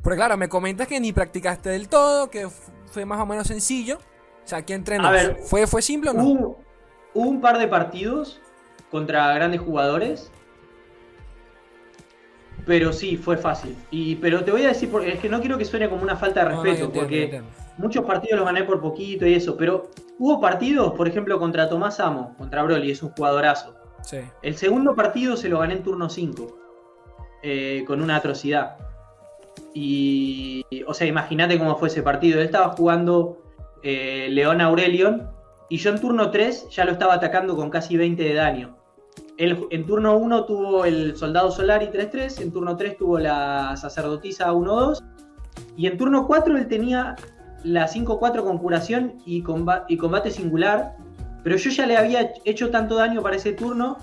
Porque 0.03 0.17
claro, 0.17 0.35
me 0.35 0.49
comentas 0.49 0.87
que 0.87 0.99
ni 0.99 1.13
practicaste 1.13 1.69
del 1.69 1.87
todo, 1.87 2.29
que 2.29 2.47
fue 2.87 3.05
más 3.05 3.19
o 3.19 3.25
menos 3.25 3.47
sencillo. 3.47 3.97
O 4.43 4.47
sea, 4.47 4.59
aquí 4.59 4.73
entre 4.73 4.97
A 4.97 5.11
ver, 5.11 5.37
¿fue, 5.43 5.67
¿fue 5.67 5.81
simple 5.81 6.09
o 6.09 6.13
no? 6.13 6.23
Hubo, 6.23 6.59
un 7.13 7.39
par 7.39 7.59
de 7.59 7.67
partidos 7.67 8.41
contra 8.89 9.33
grandes 9.33 9.61
jugadores. 9.61 10.31
Pero 12.71 12.93
sí, 12.93 13.17
fue 13.17 13.35
fácil. 13.35 13.75
Y, 13.91 14.15
pero 14.15 14.45
te 14.45 14.51
voy 14.51 14.63
a 14.63 14.69
decir, 14.69 14.89
porque 14.89 15.11
es 15.11 15.19
que 15.19 15.27
no 15.27 15.41
quiero 15.41 15.57
que 15.57 15.65
suene 15.65 15.89
como 15.89 16.03
una 16.03 16.15
falta 16.15 16.45
de 16.45 16.55
respeto, 16.55 16.89
porque 16.89 17.41
muchos 17.77 18.05
partidos 18.05 18.39
los 18.39 18.45
gané 18.45 18.63
por 18.63 18.79
poquito 18.79 19.27
y 19.27 19.33
eso, 19.33 19.57
pero 19.57 19.89
hubo 20.17 20.39
partidos, 20.39 20.93
por 20.93 21.05
ejemplo, 21.05 21.37
contra 21.37 21.67
Tomás 21.67 21.99
Amo, 21.99 22.33
contra 22.37 22.63
Broly, 22.63 22.91
es 22.91 23.03
un 23.03 23.09
jugadorazo. 23.09 23.75
Sí. 24.03 24.19
El 24.41 24.55
segundo 24.55 24.95
partido 24.95 25.35
se 25.35 25.49
lo 25.49 25.59
gané 25.59 25.73
en 25.73 25.83
turno 25.83 26.09
5, 26.09 26.57
eh, 27.43 27.83
con 27.85 28.01
una 28.01 28.15
atrocidad. 28.15 28.77
Y, 29.73 30.65
o 30.87 30.93
sea, 30.93 31.07
imagínate 31.07 31.59
cómo 31.59 31.75
fue 31.75 31.89
ese 31.89 32.01
partido. 32.01 32.39
Él 32.39 32.45
estaba 32.45 32.69
jugando 32.69 33.41
eh, 33.83 34.27
León 34.29 34.61
Aurelion, 34.61 35.29
y 35.67 35.75
yo 35.75 35.89
en 35.89 35.99
turno 35.99 36.31
3 36.31 36.69
ya 36.69 36.85
lo 36.85 36.93
estaba 36.93 37.15
atacando 37.15 37.57
con 37.57 37.69
casi 37.69 37.97
20 37.97 38.23
de 38.23 38.33
daño. 38.33 38.77
Él, 39.37 39.67
en 39.71 39.85
turno 39.85 40.17
1 40.17 40.45
tuvo 40.45 40.85
el 40.85 41.15
Soldado 41.15 41.51
Solari 41.51 41.87
3-3, 41.87 42.41
en 42.41 42.51
turno 42.51 42.77
3 42.77 42.97
tuvo 42.97 43.19
la 43.19 43.75
Sacerdotisa 43.77 44.51
1-2, 44.51 45.01
y 45.77 45.87
en 45.87 45.97
turno 45.97 46.27
4 46.27 46.57
él 46.57 46.67
tenía 46.67 47.15
la 47.63 47.87
5-4 47.87 48.43
con 48.43 48.57
curación 48.57 49.15
y 49.25 49.41
combate, 49.41 49.93
y 49.93 49.97
combate 49.97 50.31
singular, 50.31 50.95
pero 51.43 51.57
yo 51.57 51.69
ya 51.69 51.85
le 51.85 51.97
había 51.97 52.33
hecho 52.45 52.69
tanto 52.69 52.95
daño 52.95 53.21
para 53.21 53.35
ese 53.35 53.53
turno 53.53 53.97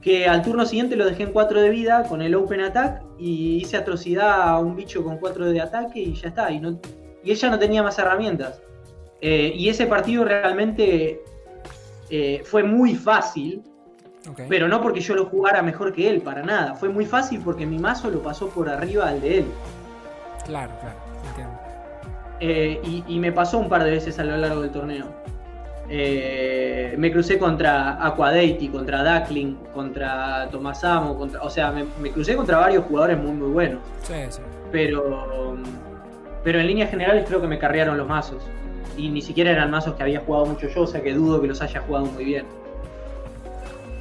que 0.00 0.26
al 0.26 0.42
turno 0.42 0.64
siguiente 0.64 0.96
lo 0.96 1.06
dejé 1.06 1.24
en 1.24 1.32
4 1.32 1.60
de 1.60 1.70
vida 1.70 2.04
con 2.04 2.22
el 2.22 2.34
Open 2.34 2.60
Attack 2.60 3.02
y 3.18 3.56
hice 3.56 3.76
atrocidad 3.76 4.48
a 4.48 4.58
un 4.58 4.76
bicho 4.76 5.02
con 5.02 5.18
4 5.18 5.46
de 5.46 5.60
ataque 5.60 6.00
y 6.00 6.14
ya 6.14 6.28
está. 6.28 6.50
Y, 6.50 6.60
no, 6.60 6.78
y 7.24 7.32
ella 7.32 7.50
no 7.50 7.58
tenía 7.58 7.82
más 7.82 7.98
herramientas. 7.98 8.62
Eh, 9.20 9.52
y 9.54 9.68
ese 9.68 9.86
partido 9.86 10.24
realmente 10.24 11.20
eh, 12.10 12.42
fue 12.44 12.62
muy 12.62 12.94
fácil, 12.94 13.62
pero 14.48 14.68
no 14.68 14.80
porque 14.80 15.00
yo 15.00 15.14
lo 15.14 15.26
jugara 15.26 15.62
mejor 15.62 15.92
que 15.92 16.08
él, 16.08 16.20
para 16.20 16.42
nada. 16.42 16.74
Fue 16.74 16.88
muy 16.88 17.06
fácil 17.06 17.40
porque 17.44 17.66
mi 17.66 17.78
mazo 17.78 18.10
lo 18.10 18.22
pasó 18.22 18.48
por 18.48 18.68
arriba 18.68 19.08
al 19.08 19.20
de 19.20 19.38
él. 19.38 19.44
Claro, 20.44 20.72
claro, 20.80 20.96
entiendo. 21.28 21.58
Eh, 22.40 23.02
y, 23.06 23.18
me 23.18 23.32
pasó 23.32 23.58
un 23.58 23.68
par 23.68 23.82
de 23.82 23.90
veces 23.90 24.18
a 24.18 24.24
lo 24.24 24.36
largo 24.36 24.62
del 24.62 24.70
torneo. 24.70 25.06
me 25.88 27.10
crucé 27.12 27.38
contra 27.38 28.04
Aquadeity, 28.06 28.68
contra 28.68 29.02
Duckling, 29.02 29.56
contra 29.74 30.48
Tomasamo, 30.50 31.16
contra, 31.16 31.42
o 31.42 31.50
sea, 31.50 31.72
me, 31.72 32.10
crucé 32.10 32.36
contra 32.36 32.58
varios 32.58 32.84
jugadores 32.84 33.18
muy 33.18 33.32
muy 33.32 33.50
buenos. 33.50 33.80
Sí, 34.02 34.14
sí. 34.30 34.40
Pero, 34.70 35.56
pero 36.44 36.60
en 36.60 36.66
líneas 36.66 36.90
generales 36.90 37.24
creo 37.26 37.40
que 37.40 37.48
me 37.48 37.58
carrearon 37.58 37.96
los 37.98 38.06
mazos 38.06 38.42
y 38.98 39.08
ni 39.08 39.22
siquiera 39.22 39.52
eran 39.52 39.70
mazos 39.70 39.94
que 39.94 40.02
había 40.02 40.20
jugado 40.20 40.46
mucho 40.46 40.68
yo, 40.68 40.82
o 40.82 40.86
sea 40.86 41.00
que 41.02 41.14
dudo 41.14 41.40
que 41.40 41.46
los 41.46 41.62
haya 41.62 41.80
jugado 41.80 42.06
muy 42.06 42.24
bien. 42.24 42.44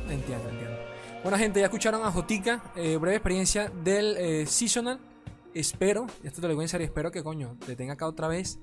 Entiendo, 0.10 0.50
entiendo. 0.50 0.78
Bueno, 1.24 1.38
gente, 1.38 1.60
ya 1.60 1.66
escucharon 1.66 2.04
a 2.04 2.12
Jotica, 2.12 2.62
eh, 2.76 2.98
breve 2.98 3.18
experiencia 3.18 3.70
del 3.84 4.16
eh, 4.18 4.46
Seasonal. 4.46 5.00
Espero, 5.54 6.08
esto 6.24 6.42
te 6.42 6.48
lo 6.48 6.56
voy 6.56 6.64
a 6.64 6.66
decir, 6.66 6.82
espero 6.82 7.12
que 7.12 7.24
coño 7.24 7.58
te 7.66 7.76
tenga 7.76 7.94
acá 7.94 8.08
otra 8.08 8.28
vez, 8.28 8.60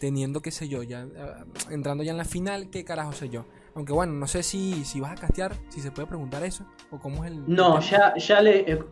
teniendo, 0.00 0.40
qué 0.40 0.50
sé 0.50 0.68
yo, 0.68 0.82
ya 0.82 1.02
eh, 1.02 1.34
entrando 1.70 2.02
ya 2.02 2.10
en 2.10 2.18
la 2.18 2.24
final, 2.24 2.68
qué 2.70 2.84
carajo 2.84 3.12
sé 3.12 3.28
yo. 3.28 3.46
Aunque 3.74 3.92
bueno, 3.92 4.12
no 4.12 4.26
sé 4.26 4.42
si, 4.42 4.84
si 4.84 5.00
vas 5.00 5.12
a 5.12 5.14
castear, 5.14 5.54
si 5.68 5.80
se 5.80 5.90
puede 5.90 6.08
preguntar 6.08 6.42
eso, 6.44 6.64
o 6.90 6.98
cómo 6.98 7.24
es 7.24 7.30
el. 7.30 7.44
No, 7.46 7.80
ya, 7.80 8.14
ya 8.16 8.40
le. 8.42 8.84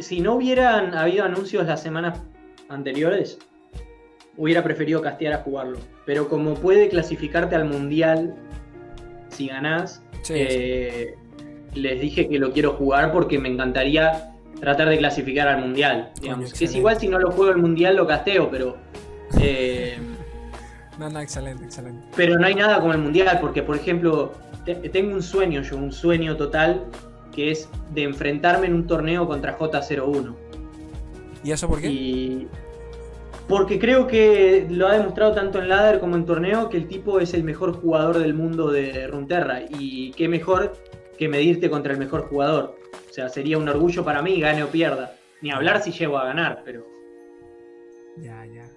si 0.00 0.20
no 0.20 0.36
hubieran 0.36 0.94
habido 0.94 1.24
anuncios 1.24 1.66
las 1.66 1.82
semanas 1.82 2.22
anteriores, 2.68 3.38
hubiera 4.36 4.62
preferido 4.62 5.02
castear 5.02 5.32
a 5.34 5.38
jugarlo. 5.38 5.78
Pero 6.04 6.28
como 6.28 6.54
puede 6.54 6.88
clasificarte 6.88 7.56
al 7.56 7.64
mundial 7.64 8.36
si 9.28 9.48
ganás, 9.48 10.02
eh, 10.30 11.14
les 11.74 12.00
dije 12.00 12.28
que 12.28 12.38
lo 12.38 12.52
quiero 12.52 12.72
jugar 12.72 13.12
porque 13.12 13.38
me 13.38 13.48
encantaría 13.48 14.32
tratar 14.60 14.88
de 14.88 14.98
clasificar 14.98 15.48
al 15.48 15.60
mundial. 15.60 16.10
Digamos. 16.20 16.52
que 16.52 16.64
es 16.64 16.74
igual 16.74 16.98
si 16.98 17.08
no 17.08 17.18
lo 17.18 17.30
juego 17.30 17.52
el 17.52 17.58
mundial, 17.58 17.96
lo 17.96 18.06
casteo, 18.06 18.50
pero. 18.50 18.76
Eh, 19.40 19.98
no, 20.98 21.10
no, 21.10 21.20
excelente, 21.20 21.64
excelente. 21.64 22.06
Pero 22.16 22.38
no 22.38 22.46
hay 22.46 22.54
nada 22.54 22.80
como 22.80 22.92
el 22.92 22.98
mundial, 22.98 23.38
porque 23.40 23.62
por 23.62 23.76
ejemplo, 23.76 24.32
tengo 24.92 25.14
un 25.14 25.22
sueño 25.22 25.62
yo, 25.62 25.76
un 25.76 25.92
sueño 25.92 26.36
total, 26.36 26.84
que 27.34 27.50
es 27.50 27.68
de 27.92 28.04
enfrentarme 28.04 28.66
en 28.66 28.74
un 28.74 28.86
torneo 28.86 29.26
contra 29.26 29.58
J01. 29.58 30.34
¿Y 31.44 31.52
eso 31.52 31.68
por 31.68 31.80
qué? 31.80 31.88
Y 31.88 32.48
porque 33.48 33.78
creo 33.78 34.06
que 34.06 34.66
lo 34.68 34.88
ha 34.88 34.94
demostrado 34.94 35.34
tanto 35.34 35.60
en 35.60 35.68
ladder 35.68 36.00
como 36.00 36.16
en 36.16 36.24
torneo 36.24 36.68
que 36.68 36.76
el 36.76 36.88
tipo 36.88 37.20
es 37.20 37.32
el 37.32 37.44
mejor 37.44 37.80
jugador 37.80 38.18
del 38.18 38.34
mundo 38.34 38.70
de 38.70 39.06
Runterra. 39.06 39.60
Y 39.68 40.10
qué 40.12 40.28
mejor 40.28 40.72
que 41.16 41.28
medirte 41.28 41.70
contra 41.70 41.92
el 41.92 41.98
mejor 41.98 42.28
jugador. 42.28 42.76
O 43.08 43.12
sea, 43.12 43.28
sería 43.28 43.58
un 43.58 43.68
orgullo 43.68 44.04
para 44.04 44.20
mí, 44.20 44.40
gane 44.40 44.64
o 44.64 44.68
pierda. 44.68 45.16
Ni 45.42 45.50
hablar 45.50 45.82
si 45.82 45.92
llego 45.92 46.18
a 46.18 46.24
ganar, 46.24 46.62
pero. 46.64 46.86
Ya, 48.16 48.44
ya. 48.46 48.68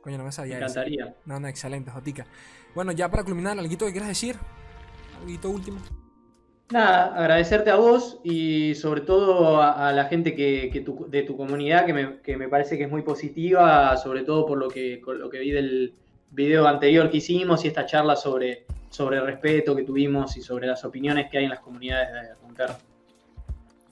Coño, 0.00 0.18
no 0.18 0.24
me 0.24 0.32
sabía. 0.32 0.58
Me 0.58 0.62
encantaría. 0.62 1.16
No, 1.24 1.40
no, 1.40 1.48
excelente, 1.48 1.90
Jotica. 1.90 2.26
Bueno, 2.74 2.92
ya 2.92 3.10
para 3.10 3.24
culminar, 3.24 3.58
¿algo 3.58 3.68
que 3.68 3.90
quieras 3.90 4.08
decir? 4.08 4.36
¿Algo 5.20 5.50
último? 5.50 5.78
Nada, 6.70 7.14
agradecerte 7.14 7.70
a 7.70 7.76
vos 7.76 8.20
y 8.24 8.74
sobre 8.74 9.02
todo 9.02 9.60
a, 9.60 9.92
la 9.92 10.06
gente 10.06 10.34
que, 10.34 10.70
de 11.08 11.22
tu 11.22 11.36
comunidad 11.36 11.84
que 11.84 11.92
me, 11.92 12.20
que 12.20 12.36
me, 12.36 12.48
parece 12.48 12.78
que 12.78 12.84
es 12.84 12.90
muy 12.90 13.02
positiva, 13.02 13.96
sobre 13.98 14.22
todo 14.22 14.46
por 14.46 14.58
lo 14.58 14.68
que, 14.68 15.00
lo 15.06 15.28
que 15.28 15.38
vi 15.40 15.50
del 15.50 15.94
video 16.30 16.66
anterior 16.66 17.10
que 17.10 17.18
hicimos 17.18 17.64
y 17.64 17.68
esta 17.68 17.84
charla 17.86 18.16
sobre, 18.16 18.64
sobre 18.88 19.18
el 19.18 19.26
respeto 19.26 19.76
que 19.76 19.82
tuvimos 19.82 20.36
y 20.36 20.42
sobre 20.42 20.66
las 20.66 20.84
opiniones 20.84 21.30
que 21.30 21.38
hay 21.38 21.44
en 21.44 21.50
las 21.50 21.60
comunidades 21.60 22.12
de 22.12 22.34
Runeterra. 22.42 22.78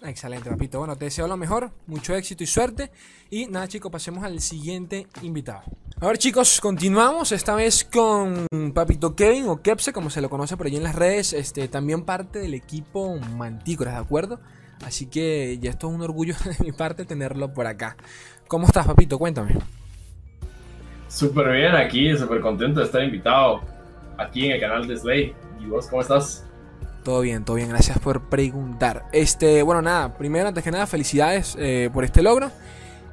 Excelente, 0.05 0.51
papito. 0.51 0.79
Bueno, 0.79 0.97
te 0.97 1.05
deseo 1.05 1.29
lo 1.29 1.37
mejor, 1.37 1.71
mucho 1.87 2.15
éxito 2.15 2.43
y 2.43 2.47
suerte. 2.47 2.91
Y 3.31 3.47
nada, 3.47 3.69
chicos, 3.69 3.93
pasemos 3.93 4.25
al 4.25 4.41
siguiente 4.41 5.07
invitado. 5.23 5.63
A 6.03 6.07
ver, 6.09 6.19
chicos, 6.19 6.61
continuamos 6.61 7.31
esta 7.31 7.55
vez 7.55 7.85
con 7.85 8.49
Papito 8.75 9.15
Kevin 9.15 9.47
o 9.47 9.63
Kepse, 9.63 9.93
como 9.93 10.11
se 10.11 10.21
lo 10.21 10.29
conoce 10.29 10.57
por 10.57 10.67
allí 10.67 10.77
en 10.77 10.83
las 10.83 10.97
redes. 10.97 11.33
Este, 11.33 11.69
también 11.69 12.03
parte 12.03 12.41
del 12.41 12.55
equipo 12.55 13.17
Mantícoras, 13.37 13.95
¿de 13.95 14.01
acuerdo? 14.01 14.41
Así 14.85 15.07
que 15.07 15.61
ya 15.61 15.71
esto 15.71 15.89
es 15.89 15.95
un 15.95 16.03
orgullo 16.03 16.35
de 16.45 16.65
mi 16.65 16.73
parte 16.73 17.05
tenerlo 17.05 17.55
por 17.55 17.69
acá. 17.69 17.97
¿Cómo 18.49 18.67
estás, 18.67 18.85
papito? 18.85 19.17
Cuéntame. 19.17 19.57
Súper 21.07 21.53
bien 21.53 21.77
aquí, 21.77 22.17
súper 22.19 22.41
contento 22.41 22.81
de 22.81 22.87
estar 22.87 23.05
invitado 23.05 23.61
aquí 24.19 24.47
en 24.47 24.51
el 24.51 24.61
canal 24.61 24.89
de 24.89 24.97
Slay. 24.97 25.33
¿Y 25.61 25.67
vos 25.67 25.87
cómo 25.87 26.03
estás? 26.03 26.45
Todo 27.05 27.21
bien, 27.21 27.45
todo 27.45 27.55
bien, 27.55 27.69
gracias 27.69 28.01
por 28.01 28.29
preguntar. 28.29 29.05
Este, 29.13 29.63
bueno, 29.63 29.83
nada, 29.83 30.19
primero, 30.19 30.49
antes 30.49 30.65
que 30.65 30.73
nada, 30.73 30.89
felicidades 30.89 31.57
eh, 31.61 31.91
por 31.93 32.03
este 32.03 32.23
logro. 32.23 32.51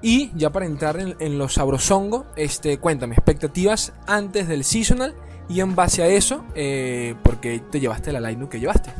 Y 0.01 0.31
ya 0.35 0.49
para 0.49 0.65
entrar 0.65 0.97
en, 0.97 1.37
los 1.37 1.53
sabrosongo, 1.53 2.25
este, 2.35 2.77
cuéntame, 2.77 3.15
expectativas 3.15 3.93
antes 4.07 4.47
del 4.47 4.63
seasonal 4.63 5.13
y 5.49 5.59
en 5.59 5.75
base 5.75 6.03
a 6.03 6.07
eso, 6.07 6.45
eh, 6.55 7.15
¿por 7.23 7.41
qué 7.41 7.59
te 7.59 7.79
llevaste 7.79 8.11
la 8.13 8.21
lineup 8.21 8.49
que 8.49 8.59
llevaste? 8.59 8.91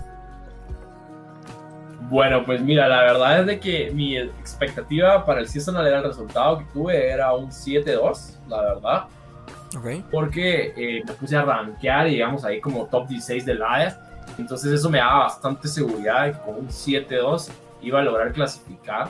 Bueno, 2.10 2.44
pues 2.44 2.60
mira, 2.62 2.88
la 2.88 3.02
verdad 3.02 3.42
es 3.42 3.46
de 3.46 3.60
que 3.60 3.92
mi 3.92 4.18
expectativa 4.18 5.26
para 5.26 5.40
el 5.40 5.48
seasonal 5.48 5.88
era 5.88 6.00
el 6.00 6.04
resultado 6.06 6.58
que 6.58 6.66
tuve, 6.74 7.10
era 7.10 7.34
un 7.34 7.50
7-2, 7.50 8.40
la 8.48 8.62
verdad. 8.62 9.04
Okay. 9.78 10.04
Porque 10.12 10.74
eh, 10.76 11.04
me 11.06 11.14
puse 11.14 11.38
a 11.38 11.44
rankear 11.44 12.08
y 12.08 12.12
digamos 12.14 12.44
ahí 12.44 12.60
como 12.60 12.88
top 12.88 13.08
16 13.08 13.46
del 13.46 13.62
área 13.62 14.10
entonces 14.38 14.72
eso 14.72 14.90
me 14.90 15.00
daba 15.00 15.20
bastante 15.20 15.68
seguridad 15.68 16.26
de 16.26 16.32
que 16.34 16.40
con 16.40 16.56
un 16.56 16.68
7-2 16.68 17.50
iba 17.82 18.00
a 18.00 18.04
lograr 18.04 18.32
clasificar. 18.32 19.10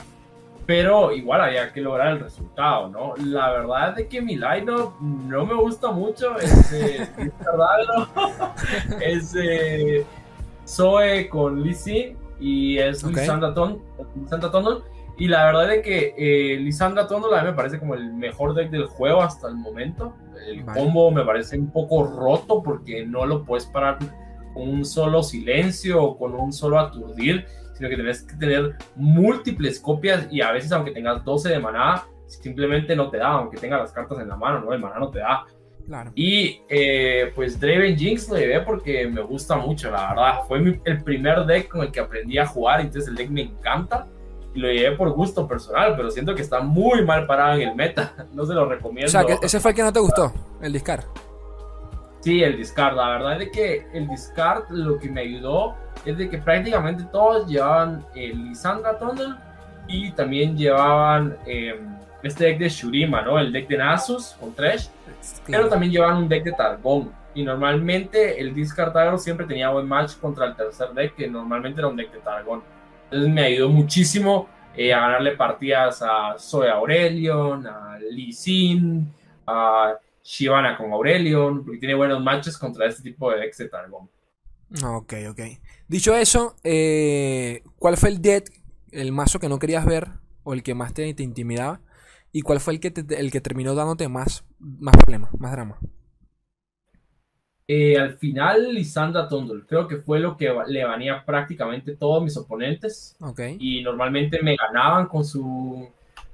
Pero 0.69 1.11
igual 1.11 1.41
había 1.41 1.73
que 1.73 1.81
lograr 1.81 2.09
el 2.09 2.19
resultado, 2.19 2.89
¿no? 2.89 3.15
La 3.25 3.49
verdad 3.49 3.99
es 3.99 4.05
que 4.05 4.21
mi 4.21 4.35
lineup 4.35 4.93
no 5.01 5.43
me 5.43 5.55
gusta 5.55 5.89
mucho. 5.91 6.37
Este, 6.37 7.01
es 7.01 7.11
verdad, 7.17 8.51
Es 9.01 9.35
eh, 9.41 10.05
Zoe 10.67 11.27
con 11.27 11.63
Lizzie 11.63 12.15
y 12.39 12.77
es 12.77 13.03
Lisandra, 13.03 13.51
Ton, 13.51 13.81
Y 15.17 15.27
la 15.27 15.45
verdad 15.45 15.73
es 15.73 15.81
que 15.81 16.13
eh, 16.15 16.59
Lisandra 16.59 17.07
Tondol 17.07 17.33
a 17.33 17.41
mí 17.41 17.47
me 17.47 17.55
parece 17.55 17.79
como 17.79 17.95
el 17.95 18.13
mejor 18.13 18.53
deck 18.53 18.69
del 18.69 18.85
juego 18.85 19.23
hasta 19.23 19.47
el 19.47 19.55
momento. 19.55 20.13
El 20.47 20.63
combo 20.65 21.09
me 21.09 21.25
parece 21.25 21.57
un 21.57 21.71
poco 21.71 22.03
roto 22.05 22.61
porque 22.61 23.07
no 23.07 23.25
lo 23.25 23.43
puedes 23.43 23.65
parar 23.65 23.97
un 24.53 24.85
solo 24.85 25.23
silencio 25.23 26.03
o 26.03 26.15
con 26.15 26.35
un 26.35 26.53
solo 26.53 26.77
aturdir, 26.77 27.47
sino 27.79 27.89
que 27.89 27.95
tienes 27.95 28.23
que 28.23 28.35
tener 28.35 28.75
múltiples 28.97 29.79
copias 29.79 30.27
y 30.29 30.41
a 30.41 30.51
veces 30.51 30.69
aunque 30.73 30.91
tengas 30.91 31.23
12 31.23 31.47
de 31.47 31.59
maná, 31.59 32.03
simplemente 32.27 32.93
no 32.93 33.09
te 33.09 33.17
da, 33.17 33.29
aunque 33.29 33.55
tengas 33.55 33.79
las 33.79 33.93
cartas 33.93 34.19
en 34.19 34.27
la 34.27 34.35
mano, 34.35 34.59
¿no? 34.59 34.73
El 34.73 34.81
maná 34.81 34.99
no 34.99 35.09
te 35.09 35.19
da. 35.19 35.45
Claro. 35.87 36.11
Y 36.13 36.61
eh, 36.67 37.31
pues 37.33 37.57
Draven 37.57 37.97
Jinx 37.97 38.27
lo 38.27 38.37
llevé 38.37 38.59
porque 38.59 39.07
me 39.07 39.21
gusta 39.21 39.55
mucho, 39.55 39.89
la 39.89 40.09
verdad. 40.09 40.39
Fue 40.45 40.59
el 40.83 41.03
primer 41.03 41.45
deck 41.45 41.69
con 41.69 41.81
el 41.81 41.91
que 41.91 42.01
aprendí 42.01 42.37
a 42.37 42.45
jugar, 42.45 42.81
entonces 42.81 43.07
el 43.07 43.15
deck 43.15 43.29
me 43.29 43.43
encanta. 43.43 44.05
Y 44.53 44.59
lo 44.59 44.67
llevé 44.67 44.97
por 44.97 45.09
gusto 45.11 45.47
personal, 45.47 45.95
pero 45.95 46.11
siento 46.11 46.35
que 46.35 46.41
está 46.41 46.59
muy 46.59 47.05
mal 47.05 47.25
parado 47.25 47.59
en 47.59 47.69
el 47.69 47.75
meta. 47.75 48.27
No 48.33 48.45
se 48.45 48.53
lo 48.53 48.67
recomiendo. 48.67 49.07
O 49.07 49.09
sea, 49.09 49.23
que 49.23 49.37
ese 49.41 49.59
fue 49.61 49.71
el 49.71 49.77
que 49.77 49.83
no 49.83 49.93
te 49.93 50.01
gustó, 50.01 50.33
el 50.61 50.73
discard. 50.73 51.05
Sí, 52.19 52.43
el 52.43 52.57
discard. 52.57 52.97
La 52.97 53.09
verdad 53.11 53.41
es 53.41 53.49
que 53.49 53.87
el 53.93 54.07
discard 54.09 54.69
lo 54.69 54.99
que 54.99 55.09
me 55.09 55.21
ayudó 55.21 55.75
es 56.05 56.17
de 56.17 56.29
que 56.29 56.37
prácticamente 56.37 57.03
todos 57.11 57.47
llevaban 57.47 58.05
el 58.15 58.45
Lisandra 58.45 58.97
Tunnel 58.97 59.35
y 59.87 60.11
también 60.11 60.57
llevaban 60.57 61.37
em, 61.45 61.97
este 62.23 62.45
deck 62.45 62.59
de 62.59 62.69
Shurima, 62.69 63.21
¿no? 63.21 63.39
El 63.39 63.51
deck 63.51 63.67
de 63.67 63.77
Nasus 63.77 64.35
con 64.39 64.53
Trash. 64.53 64.87
Pero 65.45 65.67
también 65.67 65.91
llevaban 65.91 66.17
un 66.17 66.29
deck 66.29 66.43
de 66.43 66.51
Targon. 66.51 67.11
Y 67.33 67.43
normalmente 67.43 68.39
el 68.39 68.53
discard 68.53 68.95
agro 68.97 69.17
siempre 69.17 69.45
tenía 69.45 69.69
buen 69.69 69.87
match 69.87 70.15
contra 70.17 70.45
el 70.45 70.55
tercer 70.55 70.89
deck, 70.89 71.15
que 71.15 71.27
normalmente 71.27 71.79
era 71.79 71.87
un 71.87 71.95
deck 71.95 72.11
de 72.11 72.19
Targon. 72.19 72.61
Entonces 73.05 73.29
me 73.29 73.43
ayudó 73.43 73.69
muchísimo 73.69 74.47
eh, 74.75 74.93
a 74.93 74.99
ganarle 75.01 75.31
partidas 75.31 76.01
a 76.01 76.35
Zoe 76.37 76.69
Aurelion, 76.69 77.65
a 77.65 77.97
Lee 77.99 78.31
Sin, 78.31 79.11
a 79.47 79.95
Shivana 80.23 80.77
con 80.77 80.91
Aurelion, 80.91 81.63
porque 81.63 81.79
tiene 81.79 81.95
buenos 81.95 82.21
matches 82.21 82.57
contra 82.57 82.85
este 82.85 83.01
tipo 83.01 83.31
de 83.31 83.39
decks 83.39 83.57
de 83.57 83.69
Targon. 83.69 84.07
Ok, 84.83 85.13
ok. 85.29 85.39
Dicho 85.87 86.15
eso, 86.15 86.55
eh, 86.63 87.63
¿cuál 87.77 87.97
fue 87.97 88.09
el 88.09 88.21
deck, 88.21 88.51
el 88.91 89.11
mazo 89.11 89.39
que 89.39 89.49
no 89.49 89.59
querías 89.59 89.85
ver 89.85 90.09
o 90.43 90.53
el 90.53 90.63
que 90.63 90.75
más 90.75 90.93
te, 90.93 91.07
intimidaba? 91.07 91.81
¿Y 92.31 92.41
cuál 92.41 92.59
fue 92.59 92.73
el 92.73 92.79
que, 92.79 92.93
el 93.17 93.31
que 93.31 93.41
terminó 93.41 93.73
dándote 93.73 94.07
más, 94.07 94.45
más 94.59 94.95
problemas, 94.95 95.31
más 95.39 95.51
drama? 95.51 95.79
Eh, 97.67 97.97
al 97.97 98.17
final, 98.17 98.73
Lisandra 98.73 99.27
Tondol, 99.27 99.65
creo 99.67 99.87
que 99.87 99.97
fue 99.97 100.19
lo 100.19 100.37
que 100.37 100.51
le 100.67 100.85
banía 100.85 101.23
prácticamente 101.25 101.95
todos 101.95 102.23
mis 102.23 102.37
oponentes. 102.37 103.15
Okay. 103.19 103.57
Y 103.59 103.83
normalmente 103.83 104.41
me 104.41 104.55
ganaban 104.55 105.07
con 105.07 105.25
su, 105.25 105.87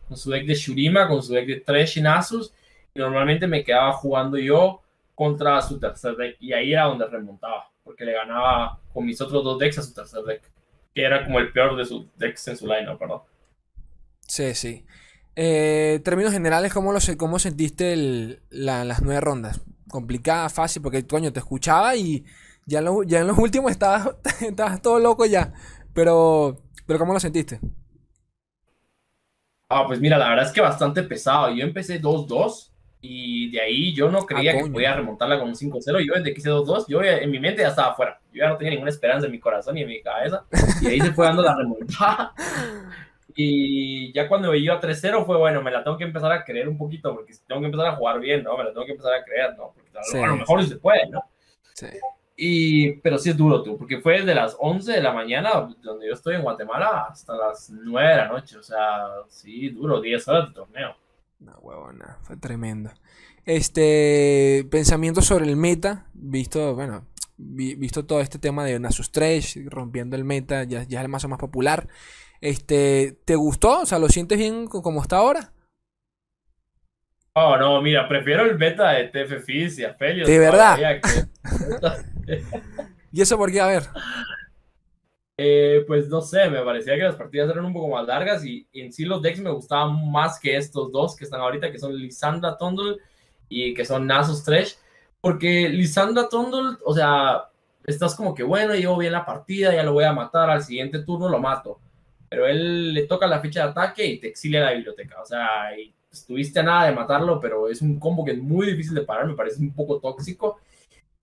con 0.08 0.17
su 0.17 0.32
deck 0.32 0.45
de 0.45 0.54
Shurima, 0.54 1.08
con 1.08 1.21
su 1.21 1.34
deck 1.34 1.48
de 1.48 1.60
Thresh 1.62 2.00
y 2.00 2.02
Nasus 2.02 2.54
normalmente 2.95 3.48
me 3.48 3.63
quedaba 3.63 3.91
jugando 3.93 4.38
yo 4.38 4.82
contra 5.13 5.62
su 5.62 5.80
tercer 5.80 6.15
deck 6.15 6.38
y 6.39 6.54
ahí 6.54 6.74
era 6.74 6.86
donde 6.86 7.06
remontaba, 7.08 7.69
porque 7.86 8.04
le 8.04 8.13
ganaba 8.13 8.80
con 8.91 9.06
mis 9.06 9.21
otros 9.21 9.43
dos 9.43 9.60
decks 9.60 9.78
a 9.78 9.84
su 9.84 9.93
tercer 9.93 10.24
deck, 10.24 10.41
que 10.93 11.04
era 11.04 11.24
como 11.24 11.39
el 11.39 11.54
peor 11.54 11.78
de 11.78 11.86
sus 11.86 12.06
decks 12.17 12.48
en 12.50 12.58
su 12.58 12.67
lineup, 12.67 13.00
perdón. 13.00 13.21
Sí, 14.28 14.56
sí. 14.56 14.86
Eh, 15.36 16.02
términos 16.04 16.34
generales, 16.34 16.74
¿cómo, 16.74 16.91
lo, 16.91 17.00
cómo 17.17 17.38
sentiste 17.39 18.41
las 18.50 19.02
nueve 19.04 19.21
rondas? 19.21 19.62
¿Complicada, 19.88 20.50
fácil? 20.50 20.82
Porque, 20.82 21.06
coño, 21.06 21.32
te 21.32 21.39
escuchaba 21.39 21.95
y 21.95 22.26
ya, 22.65 22.82
ya 23.06 23.19
en 23.19 23.28
los 23.28 23.38
últimos 23.38 23.71
estabas, 23.71 24.15
estabas 24.41 24.82
todo 24.82 25.00
loco 25.00 25.26
ya. 25.26 25.54
Pero, 25.93 26.58
pero 26.88 26.98
¿cómo 26.98 27.13
lo 27.13 27.19
sentiste? 27.19 27.60
Ah, 29.69 29.86
pues 29.88 30.00
mira, 30.00 30.17
la 30.17 30.30
verdad 30.30 30.45
es 30.45 30.52
que 30.52 30.62
bastante 30.62 31.04
pesado. 31.04 31.54
Yo 31.54 31.63
empecé 31.63 32.02
2-2 32.02 32.71
y 33.08 33.52
de 33.52 33.62
ahí 33.62 33.94
yo 33.94 34.10
no 34.10 34.26
creía 34.26 34.54
ah, 34.54 34.63
que 34.63 34.72
podía 34.72 34.96
remontarla 34.96 35.38
con 35.39 35.50
un 35.50 35.56
5-0. 35.56 35.84
Yo 36.06 36.13
desde 36.15 36.34
que 36.34 36.39
hice 36.39 36.50
2-2, 36.50 36.86
yo 36.88 37.04
en 37.04 37.30
mi 37.30 37.39
mente 37.39 37.62
ya 37.62 37.68
estaba 37.68 37.91
afuera. 37.91 38.20
Yo 38.34 38.44
ya 38.44 38.50
no 38.50 38.58
tenía 38.58 38.72
ninguna 38.72 38.89
esperanza 38.89 39.28
en 39.28 39.32
mi 39.32 39.39
corazón 39.39 39.76
ni 39.76 39.82
en 39.82 39.88
mi 39.88 40.02
cabeza. 40.02 40.44
Y 40.82 40.88
ahí 40.88 41.02
se 41.02 41.13
fue 41.13 41.26
dando 41.26 41.44
la 41.44 41.56
remontada. 41.56 42.34
Y 43.38 44.13
ya 44.13 44.30
cuando 44.30 44.50
me 44.50 44.58
iba 44.58 44.80
3-0 44.80 45.26
fue 45.26 45.36
bueno, 45.36 45.62
me 45.62 45.70
la 45.70 45.84
tengo 45.84 45.98
que 45.98 46.06
empezar 46.06 46.32
a 46.32 46.46
creer 46.46 46.70
un 46.70 46.78
poquito 46.78 47.13
porque 47.13 47.34
tengo 47.46 47.60
que 47.60 47.65
empezar 47.65 47.88
a 47.88 47.96
jugar 47.98 48.18
bien, 48.22 48.44
¿no? 48.44 48.58
Me 48.58 48.63
la 48.63 48.70
tengo 48.72 48.86
que 48.86 48.94
empezar 48.94 49.13
a 49.13 49.26
creer, 49.26 49.58
¿no? 49.58 49.74
Porque 49.74 49.91
a 50.24 50.28
lo 50.28 50.38
mejor 50.38 50.63
sí 50.63 50.70
se 50.70 50.78
puede, 50.78 51.10
¿no? 51.10 51.22
Sí. 51.74 51.88
Y, 52.38 52.94
pero 53.02 53.18
sí 53.18 53.32
es 53.32 53.36
duro, 53.36 53.62
tú, 53.62 53.78
porque 53.78 54.00
fue 54.00 54.20
desde 54.20 54.36
las 54.36 54.56
11 54.58 54.89
de 54.89 55.02
la 55.02 55.12
mañana, 55.12 55.68
donde 55.82 56.08
yo 56.08 56.13
estoy 56.13 56.36
en 56.36 56.44
Guatemala, 56.44 57.08
hasta 57.10 57.36
las 57.36 57.70
9 57.70 58.10
de 58.10 58.15
la 58.15 58.28
noche. 58.30 58.58
O 58.58 58.63
sea, 58.63 59.06
sí, 59.28 59.68
duro, 59.68 60.00
10 60.00 60.28
horas 60.30 60.48
de 60.48 60.54
torneo. 60.54 60.96
No, 61.39 61.54
huevona, 61.62 62.17
fue 62.21 62.38
tremendo. 62.38 62.91
Este, 63.45 64.67
pensamiento 64.71 65.21
sobre 65.21 65.45
el 65.45 65.56
meta, 65.56 66.08
visto, 66.13 66.76
bueno, 66.76 67.08
visto 67.38 68.06
todo 68.06 68.21
este 68.21 68.39
tema 68.39 68.63
de 68.65 68.80
Nasus 68.80 69.12
3, 69.12 69.65
rompiendo 69.67 70.15
el 70.15 70.24
meta, 70.24 70.63
ya, 70.63 70.84
ya 70.84 71.00
es 71.00 71.06
el 71.06 71.10
mazo 71.10 71.28
más 71.28 71.39
popular. 71.39 71.88
Este, 72.41 73.17
¿te 73.26 73.36
gustó? 73.36 73.82
O 73.82 73.86
sea, 73.86 74.00
¿lo 74.00 74.10
sientes 74.10 74.38
bien 74.38 74.67
como 74.67 75.02
está 75.02 75.17
ahora? 75.17 75.52
Oh, 77.34 77.58
no, 77.58 77.82
mira, 77.82 78.08
prefiero 78.08 78.45
el 78.45 78.58
meta 78.58 78.91
de 78.91 79.10
TF 79.10 79.50
y 79.50 79.84
Aphelios. 79.84 80.28
De 80.28 80.39
verdad. 80.39 80.80
¿Y 83.12 83.21
eso 83.21 83.38
por 83.38 83.52
qué? 83.52 83.60
A 83.60 83.67
ver. 83.67 83.84
Eh, 85.38 85.84
pues 85.86 86.08
no 86.08 86.21
sé, 86.21 86.50
me 86.50 86.62
parecía 86.62 86.95
que 86.95 87.04
las 87.04 87.15
partidas 87.15 87.50
eran 87.50 87.65
un 87.65 87.74
poco 87.74 87.89
más 87.89 88.08
largas 88.08 88.45
y, 88.45 88.65
en 88.74 88.93
sí 88.93 89.04
los 89.04 89.21
decks 89.21 89.39
me 89.39 89.52
gustaban 89.52 90.10
más 90.10 90.39
que 90.39 90.56
estos 90.56 90.91
dos 90.91 91.15
que 91.15 91.26
están 91.26 91.41
ahorita, 91.41 91.71
que 91.71 91.80
son 91.80 91.93
Lisandra 91.95 92.58
Tondul 92.58 93.02
y 93.50 93.74
que 93.74 93.84
son 93.84 94.08
Nasus 94.08 94.43
Trash, 94.43 94.76
porque 95.19 95.67
Lisandra 95.67 96.30
Tondul, 96.30 96.80
o 96.86 96.93
sea, 96.93 97.50
estás 97.86 98.15
como 98.15 98.34
que 98.34 98.43
bueno, 98.43 98.76
llevo 98.76 98.98
bien 98.98 99.12
la 99.12 99.26
partida, 99.26 99.76
ya 99.76 99.84
lo 99.84 99.93
voy 99.93 100.06
a 100.06 100.13
matar, 100.13 100.50
al 100.50 100.63
siguiente 100.63 101.00
turno 101.00 101.28
lo 101.28 101.39
mato, 101.39 101.80
pero 102.30 102.48
él 102.48 102.93
le 102.93 103.06
toca 103.06 103.28
la 103.28 103.41
ficha 103.41 103.65
de 103.65 103.71
ataque 103.71 104.06
y 104.06 104.19
te 104.19 104.30
exilia 104.30 104.62
la 104.62 104.71
biblioteca, 104.71 105.21
o 105.21 105.26
sea, 105.26 105.69
estuviste 106.10 106.62
a 106.62 106.63
nada 106.63 106.86
de 106.86 106.95
matarlo, 106.95 107.41
pero 107.41 107.67
es 107.67 107.82
un 107.82 108.00
combo 108.00 108.24
que 108.24 108.32
es 108.32 108.38
muy 108.38 108.67
difícil 108.67 108.95
de 108.95 109.02
parar, 109.02 109.28
me 109.28 109.36
parece 109.36 109.62
un 109.62 109.74
poco 109.74 110.00
tóxico. 110.00 110.60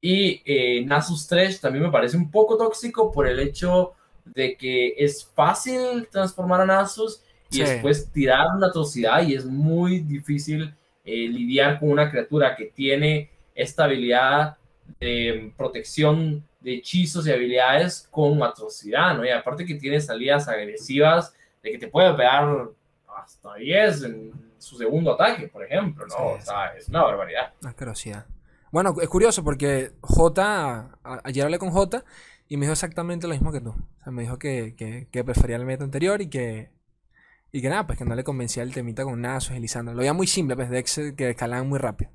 Y 0.04 0.42
eh, 0.44 0.84
Nasus 0.84 1.28
Thresh 1.28 1.60
también 1.60 1.84
me 1.84 1.90
parece 1.90 2.16
un 2.16 2.30
poco 2.30 2.56
tóxico 2.56 3.12
por 3.12 3.26
el 3.26 3.38
hecho 3.38 3.94
de 4.24 4.56
que 4.56 4.94
es 4.98 5.24
fácil 5.24 6.08
transformar 6.10 6.60
a 6.62 6.66
Nasus 6.66 7.22
y 7.50 7.60
después 7.60 8.10
tirar 8.10 8.46
una 8.56 8.68
atrocidad 8.68 9.22
y 9.26 9.34
es 9.34 9.44
muy 9.44 10.00
difícil 10.00 10.74
eh, 11.04 11.28
lidiar 11.28 11.78
con 11.78 11.90
una 11.90 12.10
criatura 12.10 12.56
que 12.56 12.66
tiene 12.66 13.30
esta 13.54 13.84
habilidad 13.84 14.56
de 14.98 15.52
protección 15.56 16.44
de 16.60 16.74
hechizos 16.74 17.26
y 17.26 17.32
habilidades 17.32 18.08
con 18.10 18.42
atrocidad, 18.42 19.16
¿no? 19.16 19.24
Y 19.24 19.30
aparte 19.30 19.66
que 19.66 19.74
tiene 19.74 20.00
salidas 20.00 20.48
agresivas 20.48 21.34
de 21.62 21.72
que 21.72 21.78
te 21.78 21.88
puede 21.88 22.14
pegar 22.14 22.68
hasta 23.16 23.54
10 23.54 24.02
en 24.04 24.32
su 24.58 24.76
segundo 24.76 25.14
ataque, 25.14 25.48
por 25.48 25.64
ejemplo, 25.64 26.06
¿no? 26.06 26.16
o 26.16 26.40
sea, 26.40 26.74
es 26.78 26.88
una 26.88 27.02
barbaridad. 27.02 27.52
Asquerosidad. 27.64 28.26
Bueno, 28.70 28.94
es 29.02 29.08
curioso 29.08 29.44
porque 29.44 29.92
J, 30.00 30.98
ayer 31.24 31.44
hablé 31.44 31.58
con 31.58 31.70
J 31.70 32.04
y 32.48 32.56
me 32.56 32.66
dijo 32.66 32.72
exactamente 32.72 33.26
lo 33.26 33.34
mismo 33.34 33.52
que 33.52 33.60
tú. 33.60 33.70
O 33.70 34.02
sea, 34.04 34.12
me 34.12 34.22
dijo 34.22 34.38
que, 34.38 35.06
que 35.10 35.24
prefería 35.24 35.56
el 35.56 35.64
meta 35.64 35.84
anterior 35.84 36.20
y 36.20 36.28
que 36.28 36.70
y 37.54 37.60
que 37.60 37.68
nada, 37.68 37.86
pues 37.86 37.98
que 37.98 38.06
no 38.06 38.14
le 38.14 38.24
convencía 38.24 38.62
el 38.62 38.72
temita 38.72 39.04
con 39.04 39.20
Nasus 39.20 39.54
y 39.54 39.60
Lisandro. 39.60 39.94
Lo 39.94 40.00
veía 40.00 40.14
muy 40.14 40.26
simple, 40.26 40.56
pues 40.56 40.70
de 40.70 41.14
que 41.14 41.30
escalaban 41.30 41.68
muy 41.68 41.78
rápido. 41.78 42.10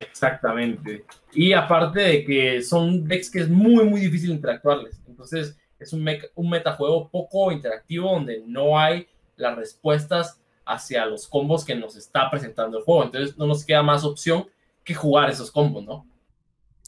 Exactamente. 0.00 1.04
Y 1.32 1.52
aparte 1.52 2.00
de 2.00 2.24
que 2.24 2.62
son 2.62 3.06
decks 3.06 3.30
que 3.30 3.40
es 3.40 3.48
muy, 3.48 3.84
muy 3.84 4.00
difícil 4.00 4.30
interactuarles. 4.30 5.00
Entonces, 5.06 5.56
es 5.78 5.92
un, 5.92 6.04
un 6.34 6.50
metajuego 6.50 7.08
poco 7.10 7.52
interactivo 7.52 8.10
donde 8.10 8.42
no 8.44 8.76
hay 8.76 9.06
las 9.36 9.56
respuestas 9.56 10.40
hacia 10.66 11.06
los 11.06 11.28
combos 11.28 11.64
que 11.64 11.76
nos 11.76 11.94
está 11.94 12.28
presentando 12.28 12.78
el 12.78 12.84
juego. 12.84 13.04
Entonces, 13.04 13.38
no 13.38 13.46
nos 13.46 13.64
queda 13.64 13.84
más 13.84 14.02
opción 14.02 14.48
que 14.82 14.94
jugar 14.94 15.30
esos 15.30 15.52
combos, 15.52 15.84
¿no? 15.84 16.06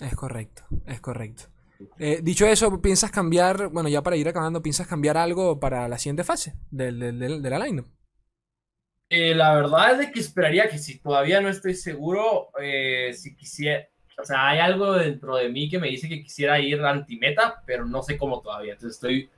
Es 0.01 0.17
correcto, 0.17 0.65
es 0.87 1.01
correcto. 1.01 1.52
Eh, 1.99 2.21
dicho 2.23 2.47
eso, 2.47 2.81
¿piensas 2.81 3.11
cambiar, 3.11 3.69
bueno, 3.69 3.89
ya 3.89 4.03
para 4.03 4.17
ir 4.17 4.29
acabando, 4.29 4.63
¿piensas 4.63 4.87
cambiar 4.87 5.17
algo 5.17 5.59
para 5.61 5.89
la 5.89 5.99
siguiente 5.99 6.25
fase 6.25 6.55
de 6.71 6.93
la 6.93 7.59
line 7.59 7.85
eh, 9.15 9.35
la 9.35 9.55
verdad 9.55 9.93
es 9.93 9.99
de 9.99 10.11
que 10.11 10.21
esperaría 10.21 10.71
que 10.71 10.79
si 10.79 10.99
todavía 10.99 11.43
no 11.43 11.51
estoy 11.51 11.75
seguro, 11.75 12.49
eh, 12.59 13.13
si 13.13 13.37
quisiera, 13.37 13.87
o 14.19 14.25
sea, 14.25 14.49
hay 14.49 14.59
algo 14.59 14.93
dentro 14.95 15.37
de 15.37 15.51
mí 15.51 15.69
que 15.69 15.79
me 15.79 15.89
dice 15.89 16.09
que 16.09 16.23
quisiera 16.23 16.59
ir 16.59 16.81
anti-meta, 16.81 17.63
pero 17.67 17.85
no 17.85 18.03
sé 18.03 18.17
cómo 18.17 18.41
todavía, 18.41 18.73
entonces 18.73 18.95
estoy 18.97 19.29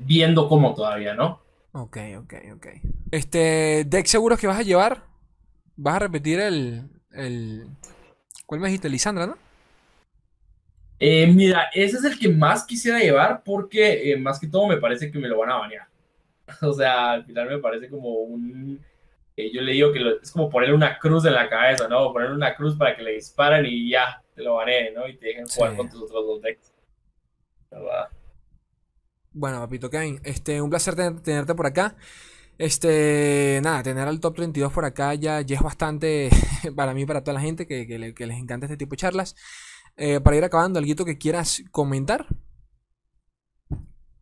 viendo 0.00 0.48
cómo 0.48 0.74
todavía, 0.74 1.14
¿no? 1.14 1.40
Ok, 1.72 1.96
ok, 2.18 2.34
ok. 2.56 2.66
Este, 3.12 3.84
deck 3.86 4.06
seguros 4.06 4.40
que 4.40 4.48
vas 4.48 4.58
a 4.58 4.62
llevar, 4.62 5.04
vas 5.76 5.94
a 5.94 6.00
repetir 6.00 6.40
el, 6.40 6.90
el... 7.12 7.68
¿Cuál 8.46 8.60
me 8.60 8.66
dijiste? 8.66 8.88
Lisandra, 8.88 9.26
¿no? 9.26 9.36
Eh, 11.00 11.26
mira, 11.28 11.70
ese 11.72 11.96
es 11.98 12.04
el 12.04 12.18
que 12.18 12.28
más 12.28 12.64
quisiera 12.64 12.98
llevar 12.98 13.42
porque 13.44 14.10
eh, 14.10 14.16
más 14.16 14.40
que 14.40 14.48
todo 14.48 14.66
me 14.66 14.78
parece 14.78 15.10
que 15.10 15.18
me 15.18 15.28
lo 15.28 15.38
van 15.38 15.50
a 15.50 15.56
banear. 15.56 15.86
O 16.62 16.72
sea, 16.72 17.12
al 17.12 17.24
final 17.24 17.48
me 17.48 17.58
parece 17.58 17.88
como 17.88 18.08
un... 18.08 18.80
Eh, 19.36 19.52
yo 19.52 19.60
le 19.60 19.72
digo 19.72 19.92
que 19.92 20.00
es 20.20 20.32
como 20.32 20.48
ponerle 20.48 20.74
una 20.74 20.98
cruz 20.98 21.24
en 21.26 21.34
la 21.34 21.48
cabeza, 21.48 21.86
¿no? 21.86 22.12
Ponerle 22.12 22.34
una 22.34 22.56
cruz 22.56 22.76
para 22.76 22.96
que 22.96 23.02
le 23.02 23.12
disparen 23.12 23.64
y 23.66 23.90
ya, 23.90 24.20
te 24.34 24.42
lo 24.42 24.54
baneen, 24.54 24.94
¿no? 24.94 25.06
Y 25.06 25.16
te 25.16 25.26
dejen 25.26 25.46
jugar 25.46 25.76
con 25.76 25.88
tus 25.88 26.02
otros 26.02 26.26
dos 26.26 26.42
decks. 26.42 26.72
Bueno, 29.32 29.60
papito 29.60 29.90
Kevin, 29.90 30.20
este, 30.24 30.60
un 30.60 30.70
placer 30.70 30.96
tenerte 31.22 31.54
por 31.54 31.66
acá. 31.66 31.94
Este, 32.56 33.60
nada, 33.62 33.84
tener 33.84 34.08
al 34.08 34.18
top 34.18 34.34
32 34.34 34.72
por 34.72 34.84
acá 34.84 35.14
ya, 35.14 35.42
ya 35.42 35.56
es 35.56 35.62
bastante 35.62 36.30
para 36.74 36.92
mí 36.92 37.02
y 37.02 37.06
para 37.06 37.22
toda 37.22 37.34
la 37.34 37.40
gente 37.40 37.68
que, 37.68 37.86
que 37.86 38.26
les 38.26 38.38
encanta 38.38 38.66
este 38.66 38.76
tipo 38.76 38.92
de 38.92 38.96
charlas. 38.96 39.36
Eh, 40.00 40.20
para 40.20 40.36
ir 40.36 40.44
acabando, 40.44 40.78
¿algo 40.78 41.04
que 41.04 41.18
quieras 41.18 41.60
comentar? 41.72 42.24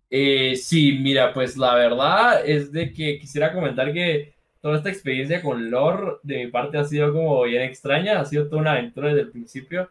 Eh, 0.09 0.57
sí, 0.57 0.99
mira, 1.03 1.35
pues 1.35 1.59
la 1.59 1.75
verdad 1.75 2.47
es 2.47 2.73
de 2.73 2.95
que 2.95 3.19
quisiera 3.19 3.53
comentar 3.53 3.93
que 3.93 4.35
toda 4.62 4.79
esta 4.79 4.89
experiencia 4.89 5.43
con 5.43 5.71
Lore 5.71 6.15
de 6.23 6.47
mi 6.47 6.51
parte 6.51 6.79
ha 6.79 6.85
sido 6.85 7.12
como 7.12 7.43
bien 7.43 7.61
extraña, 7.61 8.19
ha 8.19 8.25
sido 8.25 8.49
toda 8.49 8.62
una 8.62 8.73
aventura 8.73 9.09
desde 9.09 9.21
el 9.21 9.31
principio, 9.31 9.91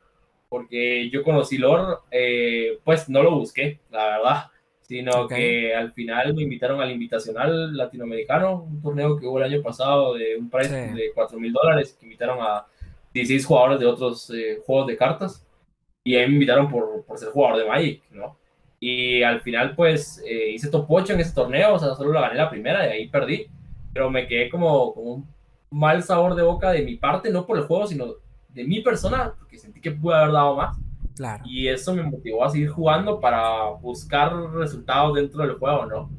porque 0.50 1.08
yo 1.12 1.21
conocí 1.21 1.60
Lore, 1.60 1.98
eh, 2.10 2.80
pues 2.84 3.08
no 3.08 3.21
lo 3.21 3.38
busqué, 3.38 3.80
la 3.91 4.06
verdad, 4.06 4.45
sino 4.82 5.28
que 5.28 5.76
al 5.76 5.91
final 5.91 6.34
me 6.34 6.41
invitaron 6.41 6.82
al 6.82 6.91
Invitacional 6.91 7.78
Latinoamericano, 7.78 8.63
un 8.63 8.82
torneo 8.82 9.17
que 9.19 9.28
hubo 9.28 9.38
el 9.38 9.54
año 9.54 9.62
pasado 9.62 10.15
de 10.15 10.36
un 10.36 10.50
precio 10.50 10.76
de 10.95 11.12
4 11.13 11.39
mil 11.39 11.54
dólares, 11.54 11.95
que 12.00 12.08
invitaron 12.08 12.39
a 12.41 12.65
16 13.13 13.45
jugadores 13.45 13.80
de 13.80 13.86
otros 13.86 14.32
juegos 14.65 14.88
de 14.88 14.98
cartas 14.98 15.44
y 16.06 16.15
ahí 16.15 16.28
me 16.28 16.36
invitaron 16.36 16.70
por, 16.70 17.04
por 17.04 17.18
ser 17.18 17.30
jugador 17.30 17.58
de 17.58 17.68
Magic, 17.68 18.04
¿no? 18.12 18.38
Y 18.80 19.24
al 19.24 19.41
final, 19.41 19.76
pues, 19.76 20.24
eh, 20.26 20.52
hice 20.52 20.70
top 20.70 20.86
8 20.88 21.13
en 21.13 21.20
ese 21.20 21.34
torneo, 21.34 21.74
o 21.74 21.80
sea, 21.80 21.96
solo 21.96 22.13
la 22.13 22.22
gané 22.22 22.36
la 22.36 22.50
primera 22.50 22.86
y 22.86 22.91
ahí 22.91 23.08
perdí, 23.08 23.48
pero 23.91 24.12
me 24.12 24.28
quedé 24.28 24.50
como 24.50 24.94
con 24.94 25.08
un 25.08 25.28
mal 25.72 26.04
sabor 26.04 26.36
de 26.36 26.44
boca 26.44 26.70
de 26.72 26.84
mi 26.84 26.96
parte, 26.96 27.32
no 27.32 27.48
por 27.48 27.58
el 27.58 27.63
juego, 27.63 27.88
sino 27.88 28.06
de 28.50 28.63
mi 28.63 28.82
persona, 28.82 29.34
porque 29.39 29.58
sentí 29.58 29.82
que 29.82 29.91
pude 29.91 30.15
haber 30.15 30.32
dado 30.32 30.56
más. 30.56 30.78
Claro. 31.15 31.44
Y 31.48 31.70
eso 31.70 31.96
me 31.96 32.04
motivó 32.04 32.46
a 32.46 32.52
seguir 32.52 32.70
jugando 32.70 33.20
para 33.20 33.70
buscar 33.82 34.32
resultados 34.54 35.15
dentro 35.15 35.41
del 35.41 35.58
juego, 35.58 35.88
¿no? 35.88 36.12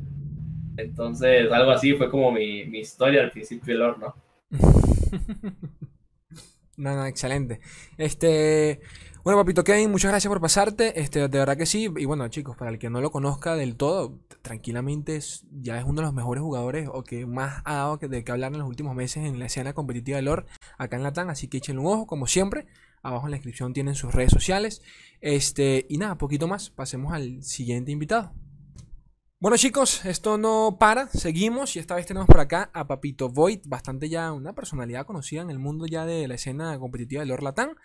Entonces, 0.77 1.51
algo 1.53 1.70
así 1.70 1.94
fue 1.94 2.11
como 2.11 2.33
mi, 2.33 2.64
mi 2.64 2.81
historia 2.81 3.22
al 3.22 3.31
principio 3.31 3.72
del 3.72 3.83
horno. 3.83 4.16
no, 6.77 6.96
no, 6.96 7.07
excelente. 7.07 7.61
Este, 7.96 8.81
bueno, 9.26 9.40
papito 9.40 9.64
Kevin, 9.64 9.90
muchas 9.90 10.12
gracias 10.12 10.28
por 10.28 10.40
pasarte. 10.40 11.00
Este, 11.00 11.18
de 11.18 11.26
verdad 11.26 11.56
que 11.56 11.66
sí. 11.66 11.90
Y 11.96 12.04
bueno, 12.04 12.28
chicos, 12.28 12.56
para 12.56 12.70
el 12.70 12.78
que 12.78 12.90
no 12.90 13.00
lo 13.00 13.10
conozca 13.10 13.56
del 13.56 13.74
todo, 13.74 14.20
tranquilamente 14.40 15.18
ya 15.50 15.80
es 15.80 15.84
uno 15.84 15.94
de 15.94 16.02
los 16.02 16.14
mejores 16.14 16.44
jugadores 16.44 16.88
o 16.92 17.02
que 17.02 17.26
más 17.26 17.60
ha 17.64 17.74
dado 17.74 17.96
de 17.96 18.22
que 18.22 18.30
hablar 18.30 18.52
en 18.52 18.60
los 18.60 18.68
últimos 18.68 18.94
meses 18.94 19.24
en 19.24 19.40
la 19.40 19.46
escena 19.46 19.72
competitiva 19.72 20.14
de 20.14 20.22
LOR 20.22 20.46
acá 20.78 20.94
en 20.94 21.02
Latam. 21.02 21.28
Así 21.28 21.48
que 21.48 21.56
echen 21.56 21.80
un 21.80 21.86
ojo, 21.86 22.06
como 22.06 22.28
siempre. 22.28 22.68
Abajo 23.02 23.26
en 23.26 23.32
la 23.32 23.38
descripción 23.38 23.72
tienen 23.72 23.96
sus 23.96 24.14
redes 24.14 24.30
sociales. 24.30 24.80
Este, 25.20 25.86
y 25.88 25.98
nada, 25.98 26.18
poquito 26.18 26.46
más. 26.46 26.70
Pasemos 26.70 27.12
al 27.12 27.42
siguiente 27.42 27.90
invitado. 27.90 28.32
Bueno 29.38 29.58
chicos, 29.58 30.06
esto 30.06 30.38
no 30.38 30.78
para, 30.80 31.08
seguimos 31.08 31.76
y 31.76 31.78
esta 31.78 31.94
vez 31.94 32.06
tenemos 32.06 32.26
por 32.26 32.40
acá 32.40 32.70
a 32.72 32.86
Papito 32.86 33.28
Void, 33.28 33.60
bastante 33.66 34.08
ya 34.08 34.32
una 34.32 34.54
personalidad 34.54 35.04
conocida 35.04 35.42
en 35.42 35.50
el 35.50 35.58
mundo 35.58 35.84
ya 35.84 36.06
de 36.06 36.26
la 36.26 36.36
escena 36.36 36.78
competitiva 36.78 37.20
de 37.20 37.26
Lord 37.26 37.42
Latam. 37.42 37.76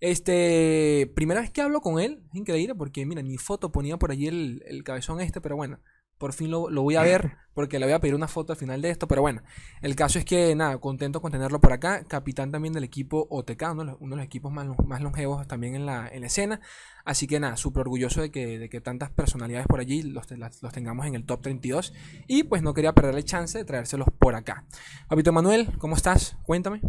Este, 0.00 1.10
primera 1.16 1.40
vez 1.40 1.50
que 1.50 1.60
hablo 1.60 1.80
con 1.80 1.98
él, 1.98 2.22
es 2.30 2.36
increíble 2.36 2.74
porque, 2.74 3.04
mira, 3.04 3.22
mi 3.22 3.36
foto 3.36 3.72
ponía 3.72 3.96
por 3.96 4.12
allí 4.12 4.28
el, 4.28 4.82
cabezón 4.84 5.20
este, 5.20 5.40
pero 5.40 5.56
bueno, 5.56 5.80
por 6.18 6.32
fin 6.32 6.50
lo, 6.50 6.68
voy 6.70 6.94
a 6.94 7.02
ver 7.02 7.32
porque 7.54 7.80
le 7.80 7.86
voy 7.86 7.94
a 7.94 7.98
pedir 7.98 8.14
una 8.14 8.28
foto 8.28 8.52
al 8.52 8.58
final 8.58 8.80
de 8.80 8.90
esto, 8.90 9.08
pero 9.08 9.22
bueno, 9.22 9.42
el 9.82 9.96
caso 9.96 10.20
es 10.20 10.24
que, 10.24 10.54
nada, 10.54 10.78
contento 10.78 11.20
con 11.20 11.32
tenerlo 11.32 11.60
por 11.60 11.72
acá, 11.72 12.04
capitán 12.04 12.52
también 12.52 12.72
del 12.72 12.84
equipo 12.84 13.26
OTK, 13.28 13.62
uno, 13.72 13.96
de 13.98 14.16
los 14.16 14.24
equipos 14.24 14.52
más, 14.52 14.68
más 14.86 15.00
longevos 15.00 15.48
también 15.48 15.74
en 15.74 15.84
la, 15.84 16.06
en 16.06 16.20
la 16.20 16.28
escena, 16.28 16.60
así 17.04 17.26
que 17.26 17.40
nada, 17.40 17.56
súper 17.56 17.80
orgulloso 17.80 18.20
de 18.20 18.30
que, 18.30 18.60
de 18.60 18.68
que 18.68 18.80
tantas 18.80 19.10
personalidades 19.10 19.66
por 19.66 19.80
allí 19.80 20.02
los, 20.02 20.30
los 20.30 20.72
tengamos 20.72 21.06
en 21.06 21.16
el 21.16 21.24
top 21.24 21.42
32 21.42 21.92
y 22.28 22.44
pues 22.44 22.62
no 22.62 22.72
quería 22.72 22.92
perder 22.92 23.16
el 23.16 23.24
chance 23.24 23.58
de 23.58 23.64
traérselos 23.64 24.06
por 24.16 24.36
acá. 24.36 24.64
Papito 25.08 25.32
Manuel, 25.32 25.76
¿cómo 25.78 25.96
estás? 25.96 26.38
Cuéntame. 26.44 26.80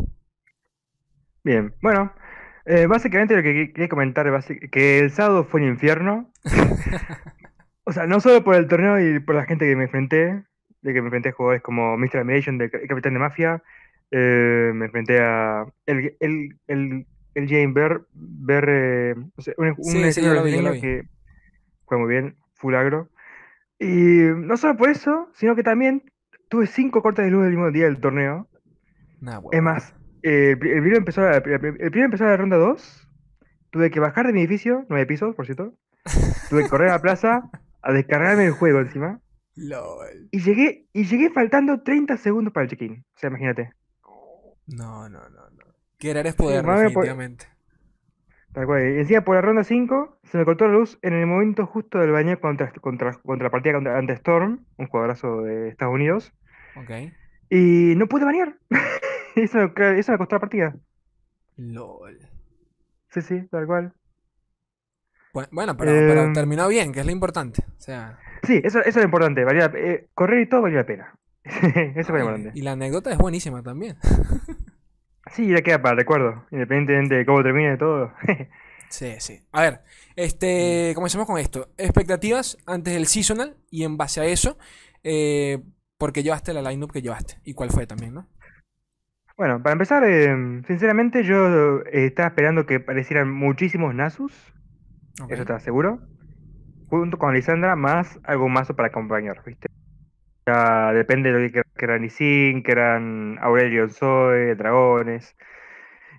Bien, 1.43 1.73
bueno, 1.81 2.11
eh, 2.65 2.85
básicamente 2.87 3.35
lo 3.35 3.43
que 3.43 3.71
quería 3.73 3.89
comentar 3.89 4.27
es 4.27 4.45
que 4.71 4.99
el 4.99 5.11
sábado 5.11 5.43
fue 5.45 5.61
un 5.61 5.67
infierno. 5.69 6.31
o 7.83 7.91
sea, 7.91 8.05
no 8.05 8.19
solo 8.19 8.43
por 8.43 8.55
el 8.55 8.67
torneo 8.67 8.99
y 8.99 9.19
por 9.19 9.35
la 9.35 9.45
gente 9.45 9.65
que 9.65 9.75
me 9.75 9.85
enfrenté, 9.85 10.43
de 10.81 10.93
que 10.93 11.01
me 11.01 11.07
enfrenté 11.07 11.29
a 11.29 11.33
jugadores 11.33 11.61
como 11.61 11.97
Mr. 11.97 12.17
Animation, 12.17 12.57
de 12.57 12.69
Capitán 12.69 13.13
de 13.13 13.19
Mafia, 13.19 13.63
eh, 14.11 14.71
me 14.73 14.85
enfrenté 14.85 15.19
a 15.19 15.65
el, 15.85 16.15
el, 16.19 16.57
el, 16.67 17.05
el 17.35 17.47
Jane 17.47 17.73
Bear, 17.73 18.01
Bear 18.13 19.17
o 19.35 19.41
sea, 19.41 19.53
un, 19.57 19.75
un 19.77 20.81
que 20.81 21.03
fue 21.85 21.97
muy 21.97 22.09
bien, 22.09 22.35
full 22.53 22.75
agro. 22.75 23.09
Y 23.79 23.85
no 24.35 24.57
solo 24.57 24.75
por 24.77 24.89
eso, 24.89 25.29
sino 25.33 25.55
que 25.55 25.63
también 25.63 26.03
tuve 26.49 26.67
cinco 26.67 27.01
cortes 27.01 27.25
de 27.25 27.31
luz 27.31 27.45
el 27.45 27.51
mismo 27.51 27.71
día 27.71 27.85
del 27.85 27.99
torneo. 27.99 28.47
Es 29.51 29.61
más, 29.61 29.93
el, 30.21 30.57
primero 30.57 30.97
empezó 30.97 31.21
la, 31.21 31.37
el 31.37 31.41
primero 31.41 32.05
empezó 32.05 32.25
la 32.25 32.37
ronda 32.37 32.57
2. 32.57 33.07
Tuve 33.71 33.91
que 33.91 33.99
bajar 33.99 34.27
de 34.27 34.33
mi 34.33 34.41
edificio, 34.41 34.85
nueve 34.89 35.05
pisos, 35.05 35.35
por 35.35 35.45
cierto. 35.45 35.73
Tuve 36.49 36.63
que 36.63 36.69
correr 36.69 36.89
a 36.89 36.93
la 36.93 37.01
plaza 37.01 37.49
a 37.81 37.93
descargarme 37.93 38.45
el 38.45 38.51
juego 38.51 38.79
encima. 38.79 39.21
Y 40.31 40.39
llegué, 40.39 40.85
y 40.93 41.03
llegué 41.03 41.29
faltando 41.29 41.81
30 41.81 42.17
segundos 42.17 42.53
para 42.53 42.63
el 42.63 42.69
check-in. 42.69 43.05
O 43.15 43.19
sea, 43.19 43.29
imagínate. 43.29 43.73
No, 44.67 45.09
no, 45.09 45.19
no, 45.29 45.49
no. 45.49 45.65
Querer 45.97 46.27
es 46.27 46.35
poder, 46.35 46.65
definitivamente. 46.65 47.45
Tal 48.53 48.65
cual. 48.65 48.95
Y 48.95 48.99
encima 48.99 49.21
por 49.21 49.35
la 49.35 49.41
ronda 49.41 49.63
5 49.63 50.19
se 50.23 50.37
me 50.37 50.45
cortó 50.45 50.65
la 50.65 50.73
luz 50.73 50.97
en 51.01 51.13
el 51.13 51.25
momento 51.27 51.65
justo 51.65 51.99
del 51.99 52.11
baño 52.11 52.39
contra, 52.39 52.71
contra, 52.71 53.13
contra 53.13 53.47
la 53.47 53.51
partida 53.51 53.73
contra, 53.73 53.97
ante 53.97 54.13
Storm, 54.13 54.65
un 54.77 54.87
jugadorazo 54.87 55.41
de 55.41 55.69
Estados 55.69 55.93
Unidos. 55.93 56.33
Ok. 56.75 57.11
Y 57.49 57.95
no 57.95 58.07
pude 58.07 58.25
bañar. 58.25 58.55
eso, 59.35 59.71
eso 59.75 60.11
me 60.11 60.17
costó 60.17 60.35
la 60.35 60.39
partida. 60.39 60.75
LOL. 61.57 62.17
sí, 63.09 63.21
sí, 63.21 63.47
tal 63.49 63.65
cual. 63.67 63.93
Bueno, 65.51 65.77
pero, 65.77 65.91
em, 65.91 66.33
terminó 66.33 66.67
bien, 66.67 66.91
que 66.91 67.01
es 67.01 67.05
lo 67.05 67.11
importante. 67.11 67.63
O 67.77 67.81
sea... 67.81 68.17
Sí, 68.43 68.61
eso, 68.63 68.79
eso 68.79 68.89
es 68.89 68.95
lo 68.95 69.03
importante. 69.03 69.43
Valía, 69.43 69.71
eh, 69.75 70.07
correr 70.13 70.41
y 70.41 70.49
todo 70.49 70.63
valía 70.63 70.79
la 70.79 70.85
pena. 70.85 71.15
eso 71.43 71.99
es 71.99 72.09
importante. 72.09 72.51
Y 72.53 72.61
la 72.61 72.71
anécdota 72.71 73.11
es 73.11 73.17
buenísima 73.17 73.61
también. 73.61 73.97
sí, 75.31 75.47
ya 75.47 75.61
queda 75.61 75.81
para 75.81 75.95
recuerdo, 75.95 76.45
independientemente 76.51 77.15
de 77.15 77.25
cómo 77.25 77.43
termine 77.43 77.77
todo. 77.77 78.11
sí, 78.89 79.15
sí. 79.19 79.39
A 79.51 79.61
ver, 79.61 79.81
este, 80.15 80.93
comencemos 80.95 81.27
con 81.27 81.37
esto. 81.37 81.69
Expectativas 81.77 82.57
antes 82.65 82.93
del 82.93 83.07
seasonal 83.07 83.57
y 83.69 83.83
en 83.83 83.97
base 83.97 84.21
a 84.21 84.25
eso, 84.25 84.57
eh, 85.03 85.61
¿por 85.97 86.11
qué 86.11 86.23
llevaste 86.23 86.53
la 86.53 86.69
lineup 86.69 86.91
que 86.91 87.01
llevaste? 87.01 87.39
¿Y 87.43 87.53
cuál 87.53 87.69
fue 87.69 87.85
también, 87.85 88.13
no? 88.15 88.27
Bueno, 89.39 89.63
para 89.63 89.71
empezar, 89.71 90.03
eh, 90.03 90.61
sinceramente 90.67 91.23
yo 91.23 91.79
eh, 91.83 92.07
estaba 92.07 92.27
esperando 92.27 92.65
que 92.65 92.75
aparecieran 92.75 93.31
muchísimos 93.31 93.95
Nasus. 93.95 94.33
Eso 95.29 95.41
estaba 95.43 95.61
seguro. 95.61 96.01
Junto 96.89 97.17
con 97.17 97.33
Lisandra, 97.33 97.77
más 97.77 98.19
algo 98.25 98.49
más 98.49 98.69
para 98.73 98.89
acompañar, 98.89 99.41
¿viste? 99.45 99.69
Ya 100.45 100.91
depende 100.91 101.31
de 101.31 101.39
lo 101.39 101.53
que, 101.53 101.61
que 101.61 101.85
eran 101.85 102.03
Isin, 102.03 102.63
que 102.63 102.73
eran 102.73 103.37
Aurelio 103.39 103.87
Zoe, 103.87 104.55
dragones. 104.55 105.37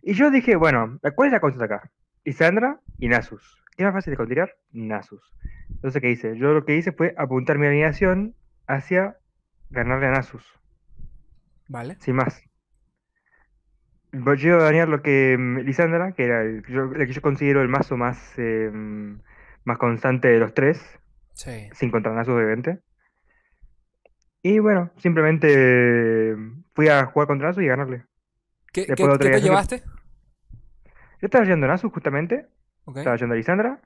Y 0.03 0.15
yo 0.15 0.31
dije, 0.31 0.57
bueno, 0.57 0.99
¿cuál 1.15 1.27
es 1.27 1.33
la 1.35 1.41
cosa 1.41 1.63
acá? 1.63 1.91
Lisandra 2.25 2.81
y 2.97 3.09
Nasus. 3.09 3.63
¿Qué 3.77 3.83
es 3.83 3.85
más 3.85 3.93
fácil 3.93 4.13
de 4.13 4.17
continuar? 4.17 4.57
Nasus. 4.73 5.37
Entonces, 5.69 6.01
¿qué 6.01 6.11
hice? 6.11 6.39
Yo 6.39 6.55
lo 6.55 6.65
que 6.65 6.75
hice 6.75 6.93
fue 6.93 7.15
apuntar 7.19 7.59
mi 7.59 7.67
alineación 7.67 8.35
hacia 8.67 9.19
ganarle 9.69 10.07
a 10.07 10.13
Nasus. 10.13 10.59
Vale. 11.69 11.97
Sin 12.01 12.17
más. 12.17 12.50
Yo 14.13 14.57
a 14.57 14.65
dañar 14.65 14.89
lo 14.89 15.03
que 15.03 15.37
mm, 15.39 15.59
Lisandra, 15.59 16.13
que 16.13 16.25
era 16.25 16.43
el, 16.43 16.63
que 16.63 17.13
yo 17.13 17.23
considero 17.23 17.63
el 17.63 17.69
mazo 17.69 17.97
más, 17.97 18.37
em, 18.39 19.21
más 19.65 19.79
constante 19.79 20.29
de 20.29 20.39
los 20.39 20.53
tres. 20.55 20.83
Sí. 21.33 21.69
Sin 21.73 21.91
contar 21.91 22.13
Nasus, 22.13 22.35
obviamente. 22.35 22.81
Y 24.43 24.59
bueno, 24.59 24.91
simplemente 24.99 26.31
em, 26.31 26.65
fui 26.75 26.89
a 26.89 27.07
jugar 27.07 27.29
contra 27.29 27.49
Nasus 27.49 27.63
y 27.63 27.67
ganarle. 27.67 28.05
¿Qué, 28.73 28.87
¿qué, 28.87 28.95
te 28.95 29.41
llevaste? 29.41 29.83
Yo 31.21 31.27
estaba 31.27 31.45
llevando 31.45 31.67
Nasus 31.69 31.93
justamente. 31.93 32.49
Estaba 32.87 33.17
llevando 33.17 33.35
a 33.35 33.37
Lisandra. 33.37 33.81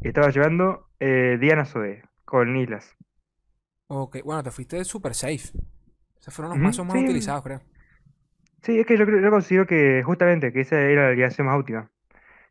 Y 0.00 0.08
estaba 0.08 0.30
llevando 0.30 0.88
eh, 0.98 1.36
Diana 1.38 1.66
Zoe 1.66 2.02
con 2.24 2.56
Islas. 2.56 2.96
Ok, 3.88 4.18
bueno, 4.24 4.42
te 4.42 4.50
fuiste 4.50 4.82
super 4.84 5.14
safe. 5.14 5.50
O 6.26 6.30
fueron 6.30 6.50
los 6.50 6.58
mazos 6.58 6.86
más 6.86 6.96
utilizados, 6.96 7.42
creo. 7.42 7.60
Sí, 8.62 8.78
es 8.78 8.86
que 8.86 8.96
yo, 8.96 9.04
yo 9.04 9.30
considero 9.30 9.66
que 9.66 10.02
justamente 10.04 10.52
que 10.52 10.60
esa 10.60 10.80
era 10.80 11.02
la 11.02 11.08
alineación 11.08 11.46
más 11.46 11.58
óptima. 11.58 11.90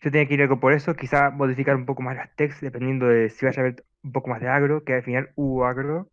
Yo 0.02 0.12
tenía 0.12 0.28
que 0.28 0.34
ir 0.34 0.42
algo 0.42 0.60
por 0.60 0.74
eso, 0.74 0.96
quizá 0.96 1.30
modificar 1.30 1.76
un 1.76 1.86
poco 1.86 2.02
más 2.02 2.16
las 2.16 2.34
texts, 2.36 2.62
dependiendo 2.62 3.08
de 3.08 3.30
si 3.30 3.46
vaya 3.46 3.62
a 3.62 3.66
haber 3.66 3.86
un 4.04 4.12
poco 4.14 4.30
más 4.30 4.40
de 4.40 4.48
agro, 4.48 4.84
que 4.84 4.94
al 4.94 5.04
final 5.04 5.32
hubo 5.36 5.66
agro, 5.66 6.10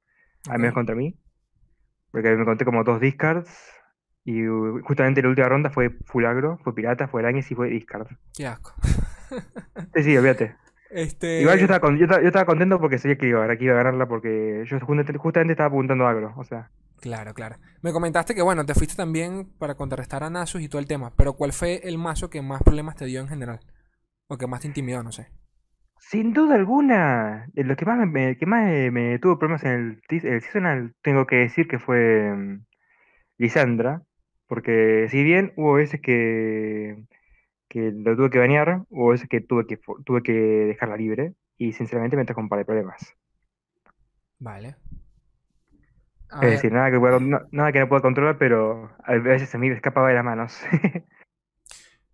al 0.49 0.59
menos 0.59 0.75
contra 0.75 0.97
mí. 0.97 1.17
Porque 2.11 2.35
me 2.35 2.45
conté 2.45 2.65
como 2.65 2.83
dos 2.83 3.01
discards, 3.01 3.77
y 4.27 4.45
justamente 4.83 5.23
la 5.23 5.29
última 5.29 5.49
ronda 5.49 5.71
fue 5.71 5.91
full 6.05 6.25
agro, 6.25 6.59
fue 6.65 6.75
pirata, 6.75 7.07
fue 7.07 7.23
arañas 7.23 7.49
y 7.53 7.55
fue 7.55 7.71
discard. 7.71 8.09
Qué 8.35 8.47
asco. 8.47 8.75
sí, 9.95 10.03
sí, 10.03 10.17
olvídate. 10.17 10.55
Este... 10.89 11.41
Igual 11.41 11.59
yo 11.59 11.65
estaba, 11.65 11.97
yo, 11.97 12.07
estaba, 12.07 12.45
contento 12.47 12.79
porque 12.79 12.99
sabía 12.99 13.19
que 13.19 13.27
iba, 13.27 13.57
que 13.57 13.65
iba 13.65 13.75
a 13.75 13.79
ganarla 13.79 14.07
porque 14.07 14.63
yo 14.67 14.79
justamente 14.79 15.53
estaba 15.53 15.67
apuntando 15.67 16.07
agro, 16.07 16.33
o 16.37 16.45
sea. 16.45 16.71
Claro, 17.01 17.35
claro. 17.35 17.57
Me 17.83 17.93
comentaste 17.93 18.35
que, 18.35 18.43
bueno, 18.43 18.65
te 18.65 18.75
fuiste 18.75 18.97
también 18.97 19.47
para 19.59 19.75
contrarrestar 19.75 20.23
a 20.25 20.31
Nasus 20.31 20.63
y 20.63 20.69
todo 20.69 20.81
el 20.81 20.89
tema, 20.89 21.13
pero 21.17 21.35
¿cuál 21.35 21.53
fue 21.53 21.81
el 21.85 21.99
mazo 21.99 22.31
que 22.31 22.43
más 22.43 22.63
problemas 22.63 22.97
te 22.97 23.05
dio 23.05 23.21
en 23.21 23.29
general? 23.29 23.61
O 24.29 24.39
que 24.39 24.47
más 24.47 24.61
te 24.61 24.69
intimidó, 24.69 25.03
no 25.03 25.13
sé. 25.13 25.29
Sin 25.99 26.33
duda 26.33 26.55
alguna, 26.55 27.49
lo 27.55 27.77
que 27.77 27.85
más 27.85 28.07
me, 28.07 28.37
que 28.37 28.47
más 28.47 28.67
me, 28.93 29.19
tuvo 29.19 29.39
problemas 29.39 29.65
en 29.65 30.03
el, 30.11 30.21
el 30.25 30.41
seasonal, 30.41 30.95
tengo 31.03 31.27
que 31.27 31.37
decir 31.37 31.69
que 31.69 31.79
fue 31.79 32.33
mm, 32.35 32.65
Lisandra, 33.39 34.03
porque 34.47 35.09
si 35.11 35.23
bien 35.23 35.53
hubo 35.57 35.75
veces 35.75 36.01
que, 36.01 37.05
que 37.69 37.93
lo 37.93 38.17
tuve 38.17 38.31
que 38.31 38.39
bañar, 38.39 38.85
hubo 38.91 39.11
veces 39.11 39.29
que 39.29 39.41
tuve 39.41 39.67
que, 39.67 39.79
tuve 40.05 40.23
que 40.23 40.33
dejarla 40.33 40.97
libre, 40.97 41.35
y 41.59 41.73
sinceramente 41.73 42.17
me 42.17 42.25
trajo 42.25 42.41
un 42.41 42.49
par 42.49 42.59
de 42.59 42.65
problemas. 42.65 43.17
Vale 44.39 44.77
es 46.43 46.51
decir, 46.51 46.73
nada 46.73 46.91
que, 46.91 46.99
no, 46.99 47.41
nada 47.51 47.73
que 47.73 47.81
no 47.81 47.89
pueda 47.89 48.03
controlar, 48.03 48.39
pero 48.39 48.91
a 49.05 49.15
veces 49.15 49.49
se 49.49 49.59
me 49.59 49.69
escapaba 49.73 50.09
de 50.09 50.15
las 50.15 50.25
manos. 50.25 50.59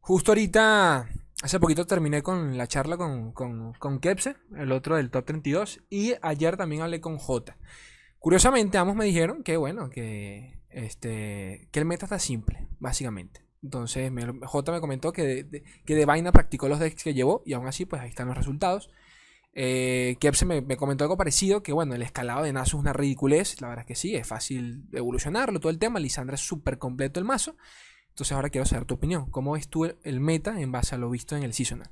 Justo 0.01 0.33
ahorita, 0.33 1.07
hace 1.43 1.61
poquito 1.61 1.87
terminé 1.87 2.23
con 2.23 2.57
la 2.57 2.67
charla 2.67 2.97
con, 2.97 3.33
con, 3.33 3.73
con 3.75 4.01
Kepse, 4.01 4.37
el 4.57 4.73
otro 4.73 4.97
del 4.97 5.11
top 5.11 5.25
32, 5.25 5.85
y 5.91 6.15
ayer 6.23 6.57
también 6.57 6.83
hablé 6.83 7.01
con 7.01 7.19
J. 7.19 7.57
Curiosamente, 8.19 8.79
ambos 8.79 8.97
me 8.97 9.05
dijeron 9.05 9.43
que, 9.43 9.57
bueno, 9.57 9.91
que, 9.91 10.61
este, 10.71 11.69
que 11.71 11.81
el 11.81 11.87
meta 11.87 12.07
está 12.07 12.19
simple, 12.19 12.69
básicamente. 12.79 13.45
Entonces, 13.63 14.11
J 14.43 14.73
me 14.73 14.81
comentó 14.81 15.13
que 15.13 15.45
de, 15.45 15.63
que 15.85 15.95
de 15.95 16.05
vaina 16.05 16.33
practicó 16.33 16.69
los 16.69 16.81
decks 16.81 17.05
que 17.05 17.15
llevó, 17.15 17.43
y 17.47 17.53
aún 17.53 17.67
así, 17.67 17.85
pues 17.85 18.03
ahí 18.03 18.09
están 18.09 18.29
los 18.29 18.37
resultados. 18.37 18.91
Eh, 19.55 20.17
Kepse 20.19 20.47
me, 20.47 20.77
comentó 20.77 21.05
algo 21.05 21.17
parecido, 21.17 21.63
que 21.63 21.73
bueno, 21.73 21.95
el 21.95 22.03
escalado 22.03 22.43
de 22.43 22.53
Nasus 22.53 22.75
es 22.75 22.81
una 22.81 22.93
ridiculez, 22.93 23.61
la 23.61 23.69
verdad 23.69 23.83
es 23.83 23.89
que 23.89 23.95
sí, 23.95 24.15
es 24.15 24.27
fácil 24.27 24.85
evolucionarlo, 24.93 25.61
todo 25.61 25.71
el 25.71 25.79
tema, 25.79 26.01
Lisandra 26.01 26.37
es 26.37 26.41
súper 26.41 26.79
completo 26.79 27.21
el 27.21 27.27
mazo, 27.27 27.57
entonces 28.09 28.33
ahora 28.33 28.49
quiero 28.49 28.65
saber 28.65 28.87
tu 28.87 28.95
opinión, 28.95 29.31
¿cómo 29.31 29.53
ves 29.53 29.69
tú 29.69 29.85
el 29.85 30.21
meta 30.21 30.59
en 30.59 30.73
base 30.73 30.95
a 30.95 30.99
lo 30.99 31.11
visto 31.11 31.37
en 31.37 31.43
el 31.43 31.53
Seasonal? 31.53 31.91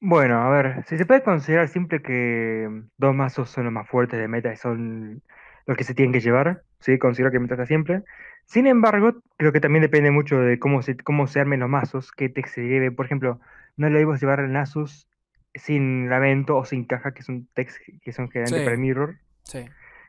Bueno, 0.00 0.42
a 0.42 0.50
ver, 0.50 0.84
si 0.86 0.96
se 0.96 1.06
puede 1.06 1.22
considerar 1.22 1.68
simple 1.68 2.02
que 2.02 2.68
dos 2.96 3.14
mazos 3.14 3.50
son 3.50 3.64
los 3.64 3.72
más 3.72 3.88
fuertes 3.88 4.18
de 4.18 4.28
meta 4.28 4.52
y 4.52 4.56
son 4.56 5.22
los 5.66 5.76
que 5.76 5.84
se 5.84 5.94
tienen 5.94 6.12
que 6.12 6.20
llevar, 6.20 6.62
sí, 6.80 6.98
considero 6.98 7.30
que 7.30 7.40
meta 7.40 7.54
está 7.54 7.66
siempre. 7.66 8.02
Sin 8.44 8.66
embargo, 8.66 9.20
creo 9.36 9.52
que 9.52 9.60
también 9.60 9.82
depende 9.82 10.10
mucho 10.10 10.38
de 10.38 10.58
cómo 10.58 10.82
se, 10.82 10.96
cómo 10.96 11.26
armen 11.34 11.60
los 11.60 11.68
mazos, 11.68 12.12
qué 12.12 12.28
te 12.28 12.46
se 12.46 12.62
lleve. 12.62 12.90
Por 12.92 13.06
ejemplo, 13.06 13.40
no 13.76 13.90
le 13.90 14.02
a 14.02 14.16
llevar 14.16 14.40
el 14.40 14.52
Nasus 14.52 15.08
sin 15.54 16.08
lamento 16.08 16.56
o 16.56 16.64
sin 16.64 16.84
caja, 16.84 17.12
que 17.12 17.22
son 17.22 17.48
text 17.54 17.78
que 18.02 18.12
son 18.12 18.30
generalmente 18.30 18.64
para 18.64 18.74
el 18.74 18.80
mirror, 18.80 19.16
sí. 19.44 19.64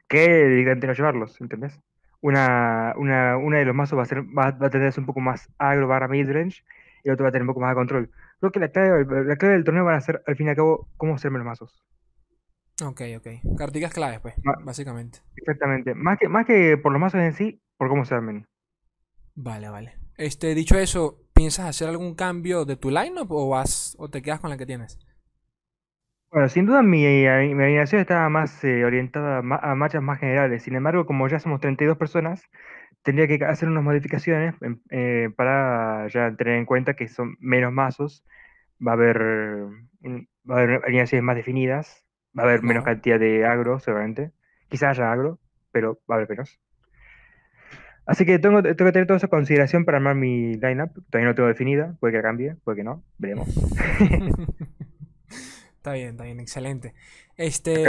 que 0.07 0.47
directamente 0.47 0.87
no 0.87 0.93
llevarlos, 0.93 1.39
¿entendés? 1.41 1.79
Una, 2.21 2.93
una, 2.97 3.37
una 3.37 3.57
de 3.57 3.65
los 3.65 3.75
mazos 3.75 3.97
va 3.97 4.03
a, 4.03 4.05
ser, 4.05 4.23
va, 4.23 4.47
a 4.47 4.69
tener 4.69 4.93
un 4.97 5.05
poco 5.05 5.21
más 5.21 5.49
agro 5.57 5.87
barra 5.87 6.07
midrange 6.07 6.63
y 7.03 7.07
el 7.07 7.13
otro 7.13 7.23
va 7.23 7.29
a 7.29 7.31
tener 7.31 7.43
un 7.43 7.47
poco 7.47 7.61
más 7.61 7.71
de 7.71 7.75
control. 7.75 8.09
Creo 8.39 8.51
que 8.51 8.59
la 8.59 8.69
clave, 8.69 9.05
la 9.25 9.35
clave 9.37 9.55
del 9.55 9.63
torneo 9.63 9.85
van 9.85 9.95
a 9.95 10.01
ser, 10.01 10.21
al 10.27 10.35
fin 10.35 10.47
y 10.47 10.49
al 10.49 10.55
cabo, 10.55 10.87
cómo 10.97 11.15
hacerme 11.15 11.39
los 11.39 11.47
mazos. 11.47 11.81
Ok, 12.83 13.01
ok. 13.17 13.57
Carticas 13.57 13.93
claves, 13.93 14.19
pues, 14.19 14.35
básicamente. 14.63 15.19
Exactamente. 15.35 15.95
Más 15.95 16.17
que, 16.17 16.29
más 16.29 16.45
que 16.45 16.77
por 16.77 16.91
los 16.91 17.01
mazos 17.01 17.21
en 17.21 17.33
sí, 17.33 17.61
por 17.77 17.89
cómo 17.89 18.05
se 18.05 18.15
armen. 18.15 18.47
Vale, 19.35 19.69
vale. 19.69 19.93
Este, 20.17 20.53
dicho 20.53 20.77
eso, 20.77 21.21
¿piensas 21.33 21.67
hacer 21.67 21.87
algún 21.87 22.15
cambio 22.15 22.65
de 22.65 22.75
tu 22.75 22.89
lineup 22.89 23.31
o 23.31 23.49
vas 23.49 23.95
o 23.97 24.09
te 24.09 24.21
quedas 24.21 24.41
con 24.41 24.49
la 24.49 24.57
que 24.57 24.65
tienes? 24.65 24.99
Bueno, 26.31 26.47
sin 26.47 26.67
duda 26.67 26.83
mi, 26.83 27.03
eh, 27.05 27.53
mi 27.55 27.63
alineación 27.63 28.01
estaba 28.01 28.29
más 28.29 28.63
eh, 28.63 28.85
orientada 28.85 29.39
a, 29.39 29.75
marchas 29.75 30.03
más 30.03 30.19
generales. 30.19 30.61
Sin 30.61 30.75
embargo, 30.75 31.05
como 31.07 31.27
ya 31.27 31.39
somos 31.39 31.59
32 31.59 31.97
personas, 31.97 32.43
tendría 33.01 33.27
que 33.27 33.43
hacer 33.45 33.67
unas 33.67 33.83
modificaciones 33.83 34.53
eh, 34.91 35.29
para 35.35 36.07
ya 36.09 36.35
tener 36.35 36.55
en 36.55 36.65
cuenta 36.65 36.93
que 36.93 37.07
son 37.07 37.35
menos 37.39 37.73
mazos, 37.73 38.23
va 38.85 38.91
a 38.91 38.93
haber, 38.93 39.17
va 39.19 40.55
a 40.55 40.59
haber 40.59 40.81
alineaciones 40.85 41.23
más 41.23 41.35
definidas, 41.35 42.05
va 42.37 42.43
a 42.43 42.45
haber 42.45 42.61
menos 42.61 42.83
cantidad 42.83 43.19
de 43.19 43.45
agro, 43.45 43.79
seguramente. 43.79 44.31
Quizás 44.69 44.99
haya 44.99 45.11
agro, 45.11 45.39
pero 45.71 45.99
va 46.09 46.15
a 46.15 46.17
haber 46.17 46.29
menos. 46.29 46.59
Así 48.05 48.25
que 48.25 48.37
tengo, 48.37 48.61
tengo 48.61 48.75
que 48.75 48.91
tener 48.91 49.07
toda 49.07 49.17
esa 49.17 49.27
consideración 49.29 49.83
para 49.83 49.97
armar 49.97 50.15
mi 50.15 50.53
lineup. 50.53 50.91
Todavía 51.09 51.29
no 51.29 51.35
tengo 51.35 51.47
definida, 51.47 51.95
puede 51.99 52.13
que 52.13 52.21
cambie, 52.21 52.55
puede 52.63 52.77
que 52.77 52.83
no, 52.83 53.03
veremos. 53.17 53.47
Está 55.79 55.93
bien, 55.93 56.09
está 56.09 56.25
bien, 56.25 56.41
excelente. 56.41 56.93
Este. 57.37 57.85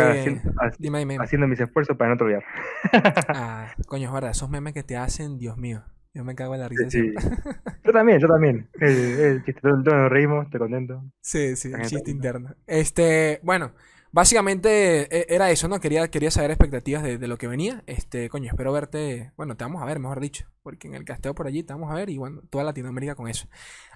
dime, 0.79 1.01
dime, 1.01 1.17
haciendo 1.19 1.49
mis 1.49 1.59
esfuerzos 1.59 1.97
para 1.97 2.15
no 2.15 2.25
olvidar. 2.25 2.45
ah, 3.29 3.75
coño, 3.89 4.07
es 4.07 4.15
verdad, 4.15 4.31
esos 4.31 4.49
memes 4.49 4.75
que 4.75 4.85
te 4.85 4.97
hacen, 4.97 5.39
Dios 5.39 5.57
mío. 5.57 5.83
Yo 6.15 6.23
me 6.23 6.37
cago 6.37 6.55
en 6.55 6.61
la 6.61 6.69
risa. 6.69 6.85
yo 7.85 7.93
también, 7.93 8.21
yo 8.21 8.29
también. 8.29 8.69
El, 8.75 9.45
chiste, 9.45 9.61
todos 9.61 9.85
nos 9.85 10.09
reímos, 10.09 10.45
estoy 10.45 10.61
contento. 10.61 11.03
Sí, 11.21 11.57
sí, 11.57 11.73
el 11.73 11.83
chiste 11.83 12.13
interno. 12.13 12.55
Este, 12.69 13.41
bueno, 13.43 13.73
básicamente 14.13 15.09
e, 15.11 15.35
era 15.35 15.51
eso, 15.51 15.67
¿no? 15.67 15.81
Quería, 15.81 16.07
quería 16.13 16.31
saber 16.31 16.53
expectativas 16.53 17.03
de, 17.03 17.19
de, 17.19 17.27
lo 17.27 17.37
que 17.37 17.49
venía. 17.49 17.83
Este, 17.89 18.29
coño, 18.29 18.51
espero 18.51 18.73
verte. 18.73 19.33
Bueno, 19.37 19.57
te 19.57 19.65
vamos 19.65 19.83
a 19.83 19.87
ver, 19.87 19.99
mejor 19.99 20.21
dicho. 20.21 20.47
Porque 20.63 20.87
en 20.87 20.95
el 20.95 21.05
casteo 21.05 21.35
por 21.35 21.49
allí 21.49 21.65
te 21.65 21.73
vamos 21.73 21.91
a 21.91 21.97
ver 21.97 22.09
y 22.09 22.19
bueno, 22.19 22.43
toda 22.51 22.63
Latinoamérica 22.63 23.17
con 23.17 23.27
eso. 23.27 23.49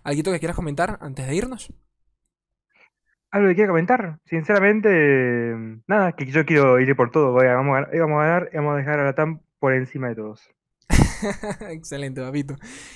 ¿Algo 0.03 0.33
que 0.33 0.41
quieras 0.41 0.57
comentar 0.57 0.99
antes 1.01 1.29
de 1.29 1.37
irnos? 1.37 1.73
Algo 3.35 3.49
que 3.49 3.57
quiero 3.57 3.73
comentar, 3.73 4.21
sinceramente, 4.27 5.81
nada, 5.89 6.13
que 6.13 6.25
yo 6.27 6.47
quiero 6.47 6.79
ir 6.79 6.95
por 6.95 7.11
todo, 7.11 7.33
vamos, 7.33 7.79
a, 7.79 7.99
vamos 7.99 8.23
a 8.23 8.27
ganar 8.27 8.51
y 8.53 8.57
vamos 8.59 8.75
a 8.75 8.77
dejar 8.77 9.01
a 9.01 9.05
la 9.05 9.17
TAM 9.17 9.41
por 9.59 9.75
encima 9.75 10.07
de 10.07 10.15
todos. 10.15 10.49
Excelente, 11.69 12.21
papito. 12.21 12.55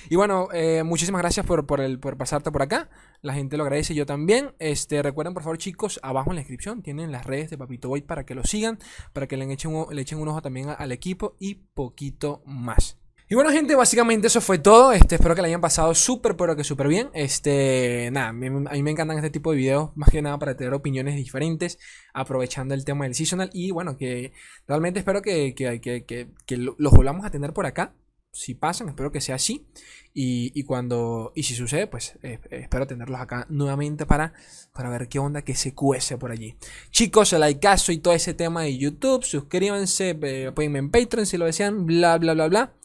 Y 0.09 0.15
bueno, 0.15 0.47
eh, 0.53 0.83
muchísimas 0.83 1.21
gracias 1.21 1.45
por, 1.45 1.65
por, 1.65 2.17
pasarte 2.17 2.51
por 2.51 2.61
acá. 2.61 2.89
La 3.21 3.33
gente 3.33 3.57
lo 3.57 3.63
agradece, 3.63 3.93
yo 3.93 4.05
también. 4.05 4.53
Este, 4.59 5.03
recuerden, 5.03 5.33
por 5.33 5.43
favor, 5.43 5.57
chicos, 5.57 5.99
abajo 6.03 6.29
en 6.29 6.37
la 6.37 6.39
descripción 6.39 6.83
tienen 6.83 7.11
las 7.11 7.25
redes 7.25 7.49
de 7.49 7.57
Papito 7.57 7.89
Boy 7.89 8.03
para 8.03 8.25
que 8.25 8.33
lo 8.33 8.45
sigan, 8.45 8.79
para 9.11 9.27
que 9.27 9.35
le 9.35 9.43
echen 9.51 9.73
un 9.73 10.27
ojo 10.29 10.41
también 10.41 10.69
al 10.69 10.93
equipo 10.93 11.35
y 11.37 11.55
poquito 11.73 12.43
más. 12.45 12.97
Y 13.31 13.35
bueno, 13.35 13.51
gente, 13.51 13.75
básicamente 13.75 14.25
eso 14.25 14.41
fue 14.41 14.57
todo. 14.57 14.91
Este, 14.91 15.13
espero 15.13 15.35
que 15.35 15.43
le 15.43 15.49
hayan 15.49 15.61
pasado 15.61 15.93
súper, 15.93 16.35
pero 16.35 16.55
que 16.55 16.63
súper 16.63 16.87
bien. 16.87 17.11
Este, 17.13 18.09
nada, 18.11 18.29
a 18.29 18.33
mí, 18.33 18.49
me 18.49 18.89
encantan 18.89 19.17
este 19.17 19.29
tipo 19.29 19.51
de 19.51 19.57
videos, 19.57 19.95
más 19.95 20.09
que 20.09 20.23
nada 20.23 20.39
para 20.39 20.57
tener 20.57 20.73
opiniones 20.73 21.15
diferentes, 21.15 21.77
aprovechando 22.11 22.73
el 22.73 22.85
tema 22.85 23.05
del 23.05 23.13
seasonal. 23.13 23.51
Y 23.53 23.69
bueno, 23.69 23.97
que 23.97 24.33
realmente 24.67 24.97
espero 25.01 25.21
que, 25.21 25.53
que, 25.53 25.79
que, 25.79 26.57
los 26.57 26.91
volvamos 26.91 27.23
a 27.23 27.29
tener 27.29 27.53
por 27.53 27.67
acá. 27.67 27.93
Si 28.31 28.55
pasan, 28.55 28.89
espero 28.89 29.11
que 29.11 29.21
sea 29.21 29.35
así. 29.35 29.67
Y, 30.11 30.51
y 30.59 30.63
cuando, 30.63 31.31
y 31.35 31.43
si 31.43 31.53
sucede, 31.53 31.85
pues 31.85 32.17
eh, 32.23 32.39
espero 32.49 32.87
tenerlos 32.87 33.21
acá 33.21 33.45
nuevamente 33.49 34.07
para, 34.07 34.33
para 34.73 34.89
ver 34.89 35.07
qué 35.07 35.19
onda 35.19 35.43
que 35.43 35.53
se 35.53 35.75
cuece 35.75 36.17
por 36.17 36.31
allí. 36.31 36.55
Chicos, 36.89 37.33
el 37.33 37.41
likeazo 37.41 37.91
y 37.91 37.99
todo 37.99 38.15
ese 38.15 38.33
tema 38.33 38.63
de 38.63 38.75
YouTube, 38.75 39.23
suscríbanse, 39.23 40.17
eh, 40.19 40.51
en 40.57 40.89
Patreon 40.89 41.27
si 41.27 41.37
lo 41.37 41.45
desean, 41.45 41.85
bla, 41.85 42.17
bla, 42.17 42.33
bla, 42.33 42.47
bla. 42.47 42.78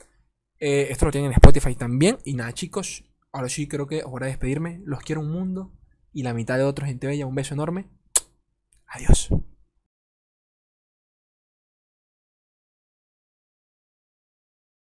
Eh, 0.67 0.91
esto 0.91 1.05
lo 1.05 1.13
tienen 1.13 1.31
en 1.31 1.35
Spotify 1.35 1.75
también. 1.75 2.17
Y 2.25 2.33
nada, 2.33 2.55
chicos, 2.55 3.05
ahora 3.33 3.51
sí 3.51 3.69
creo 3.69 3.87
que 3.87 4.03
hora 4.03 4.25
de 4.25 4.33
despedirme. 4.33 4.81
Los 4.87 5.01
quiero 5.01 5.21
un 5.21 5.31
mundo 5.31 5.75
y 6.11 6.23
la 6.23 6.33
mitad 6.33 6.57
de 6.57 6.65
otros 6.65 6.89
gente 6.89 7.07
bella. 7.07 7.27
Un 7.27 7.35
beso 7.35 7.53
enorme. 7.53 7.91
Adiós. 8.87 9.29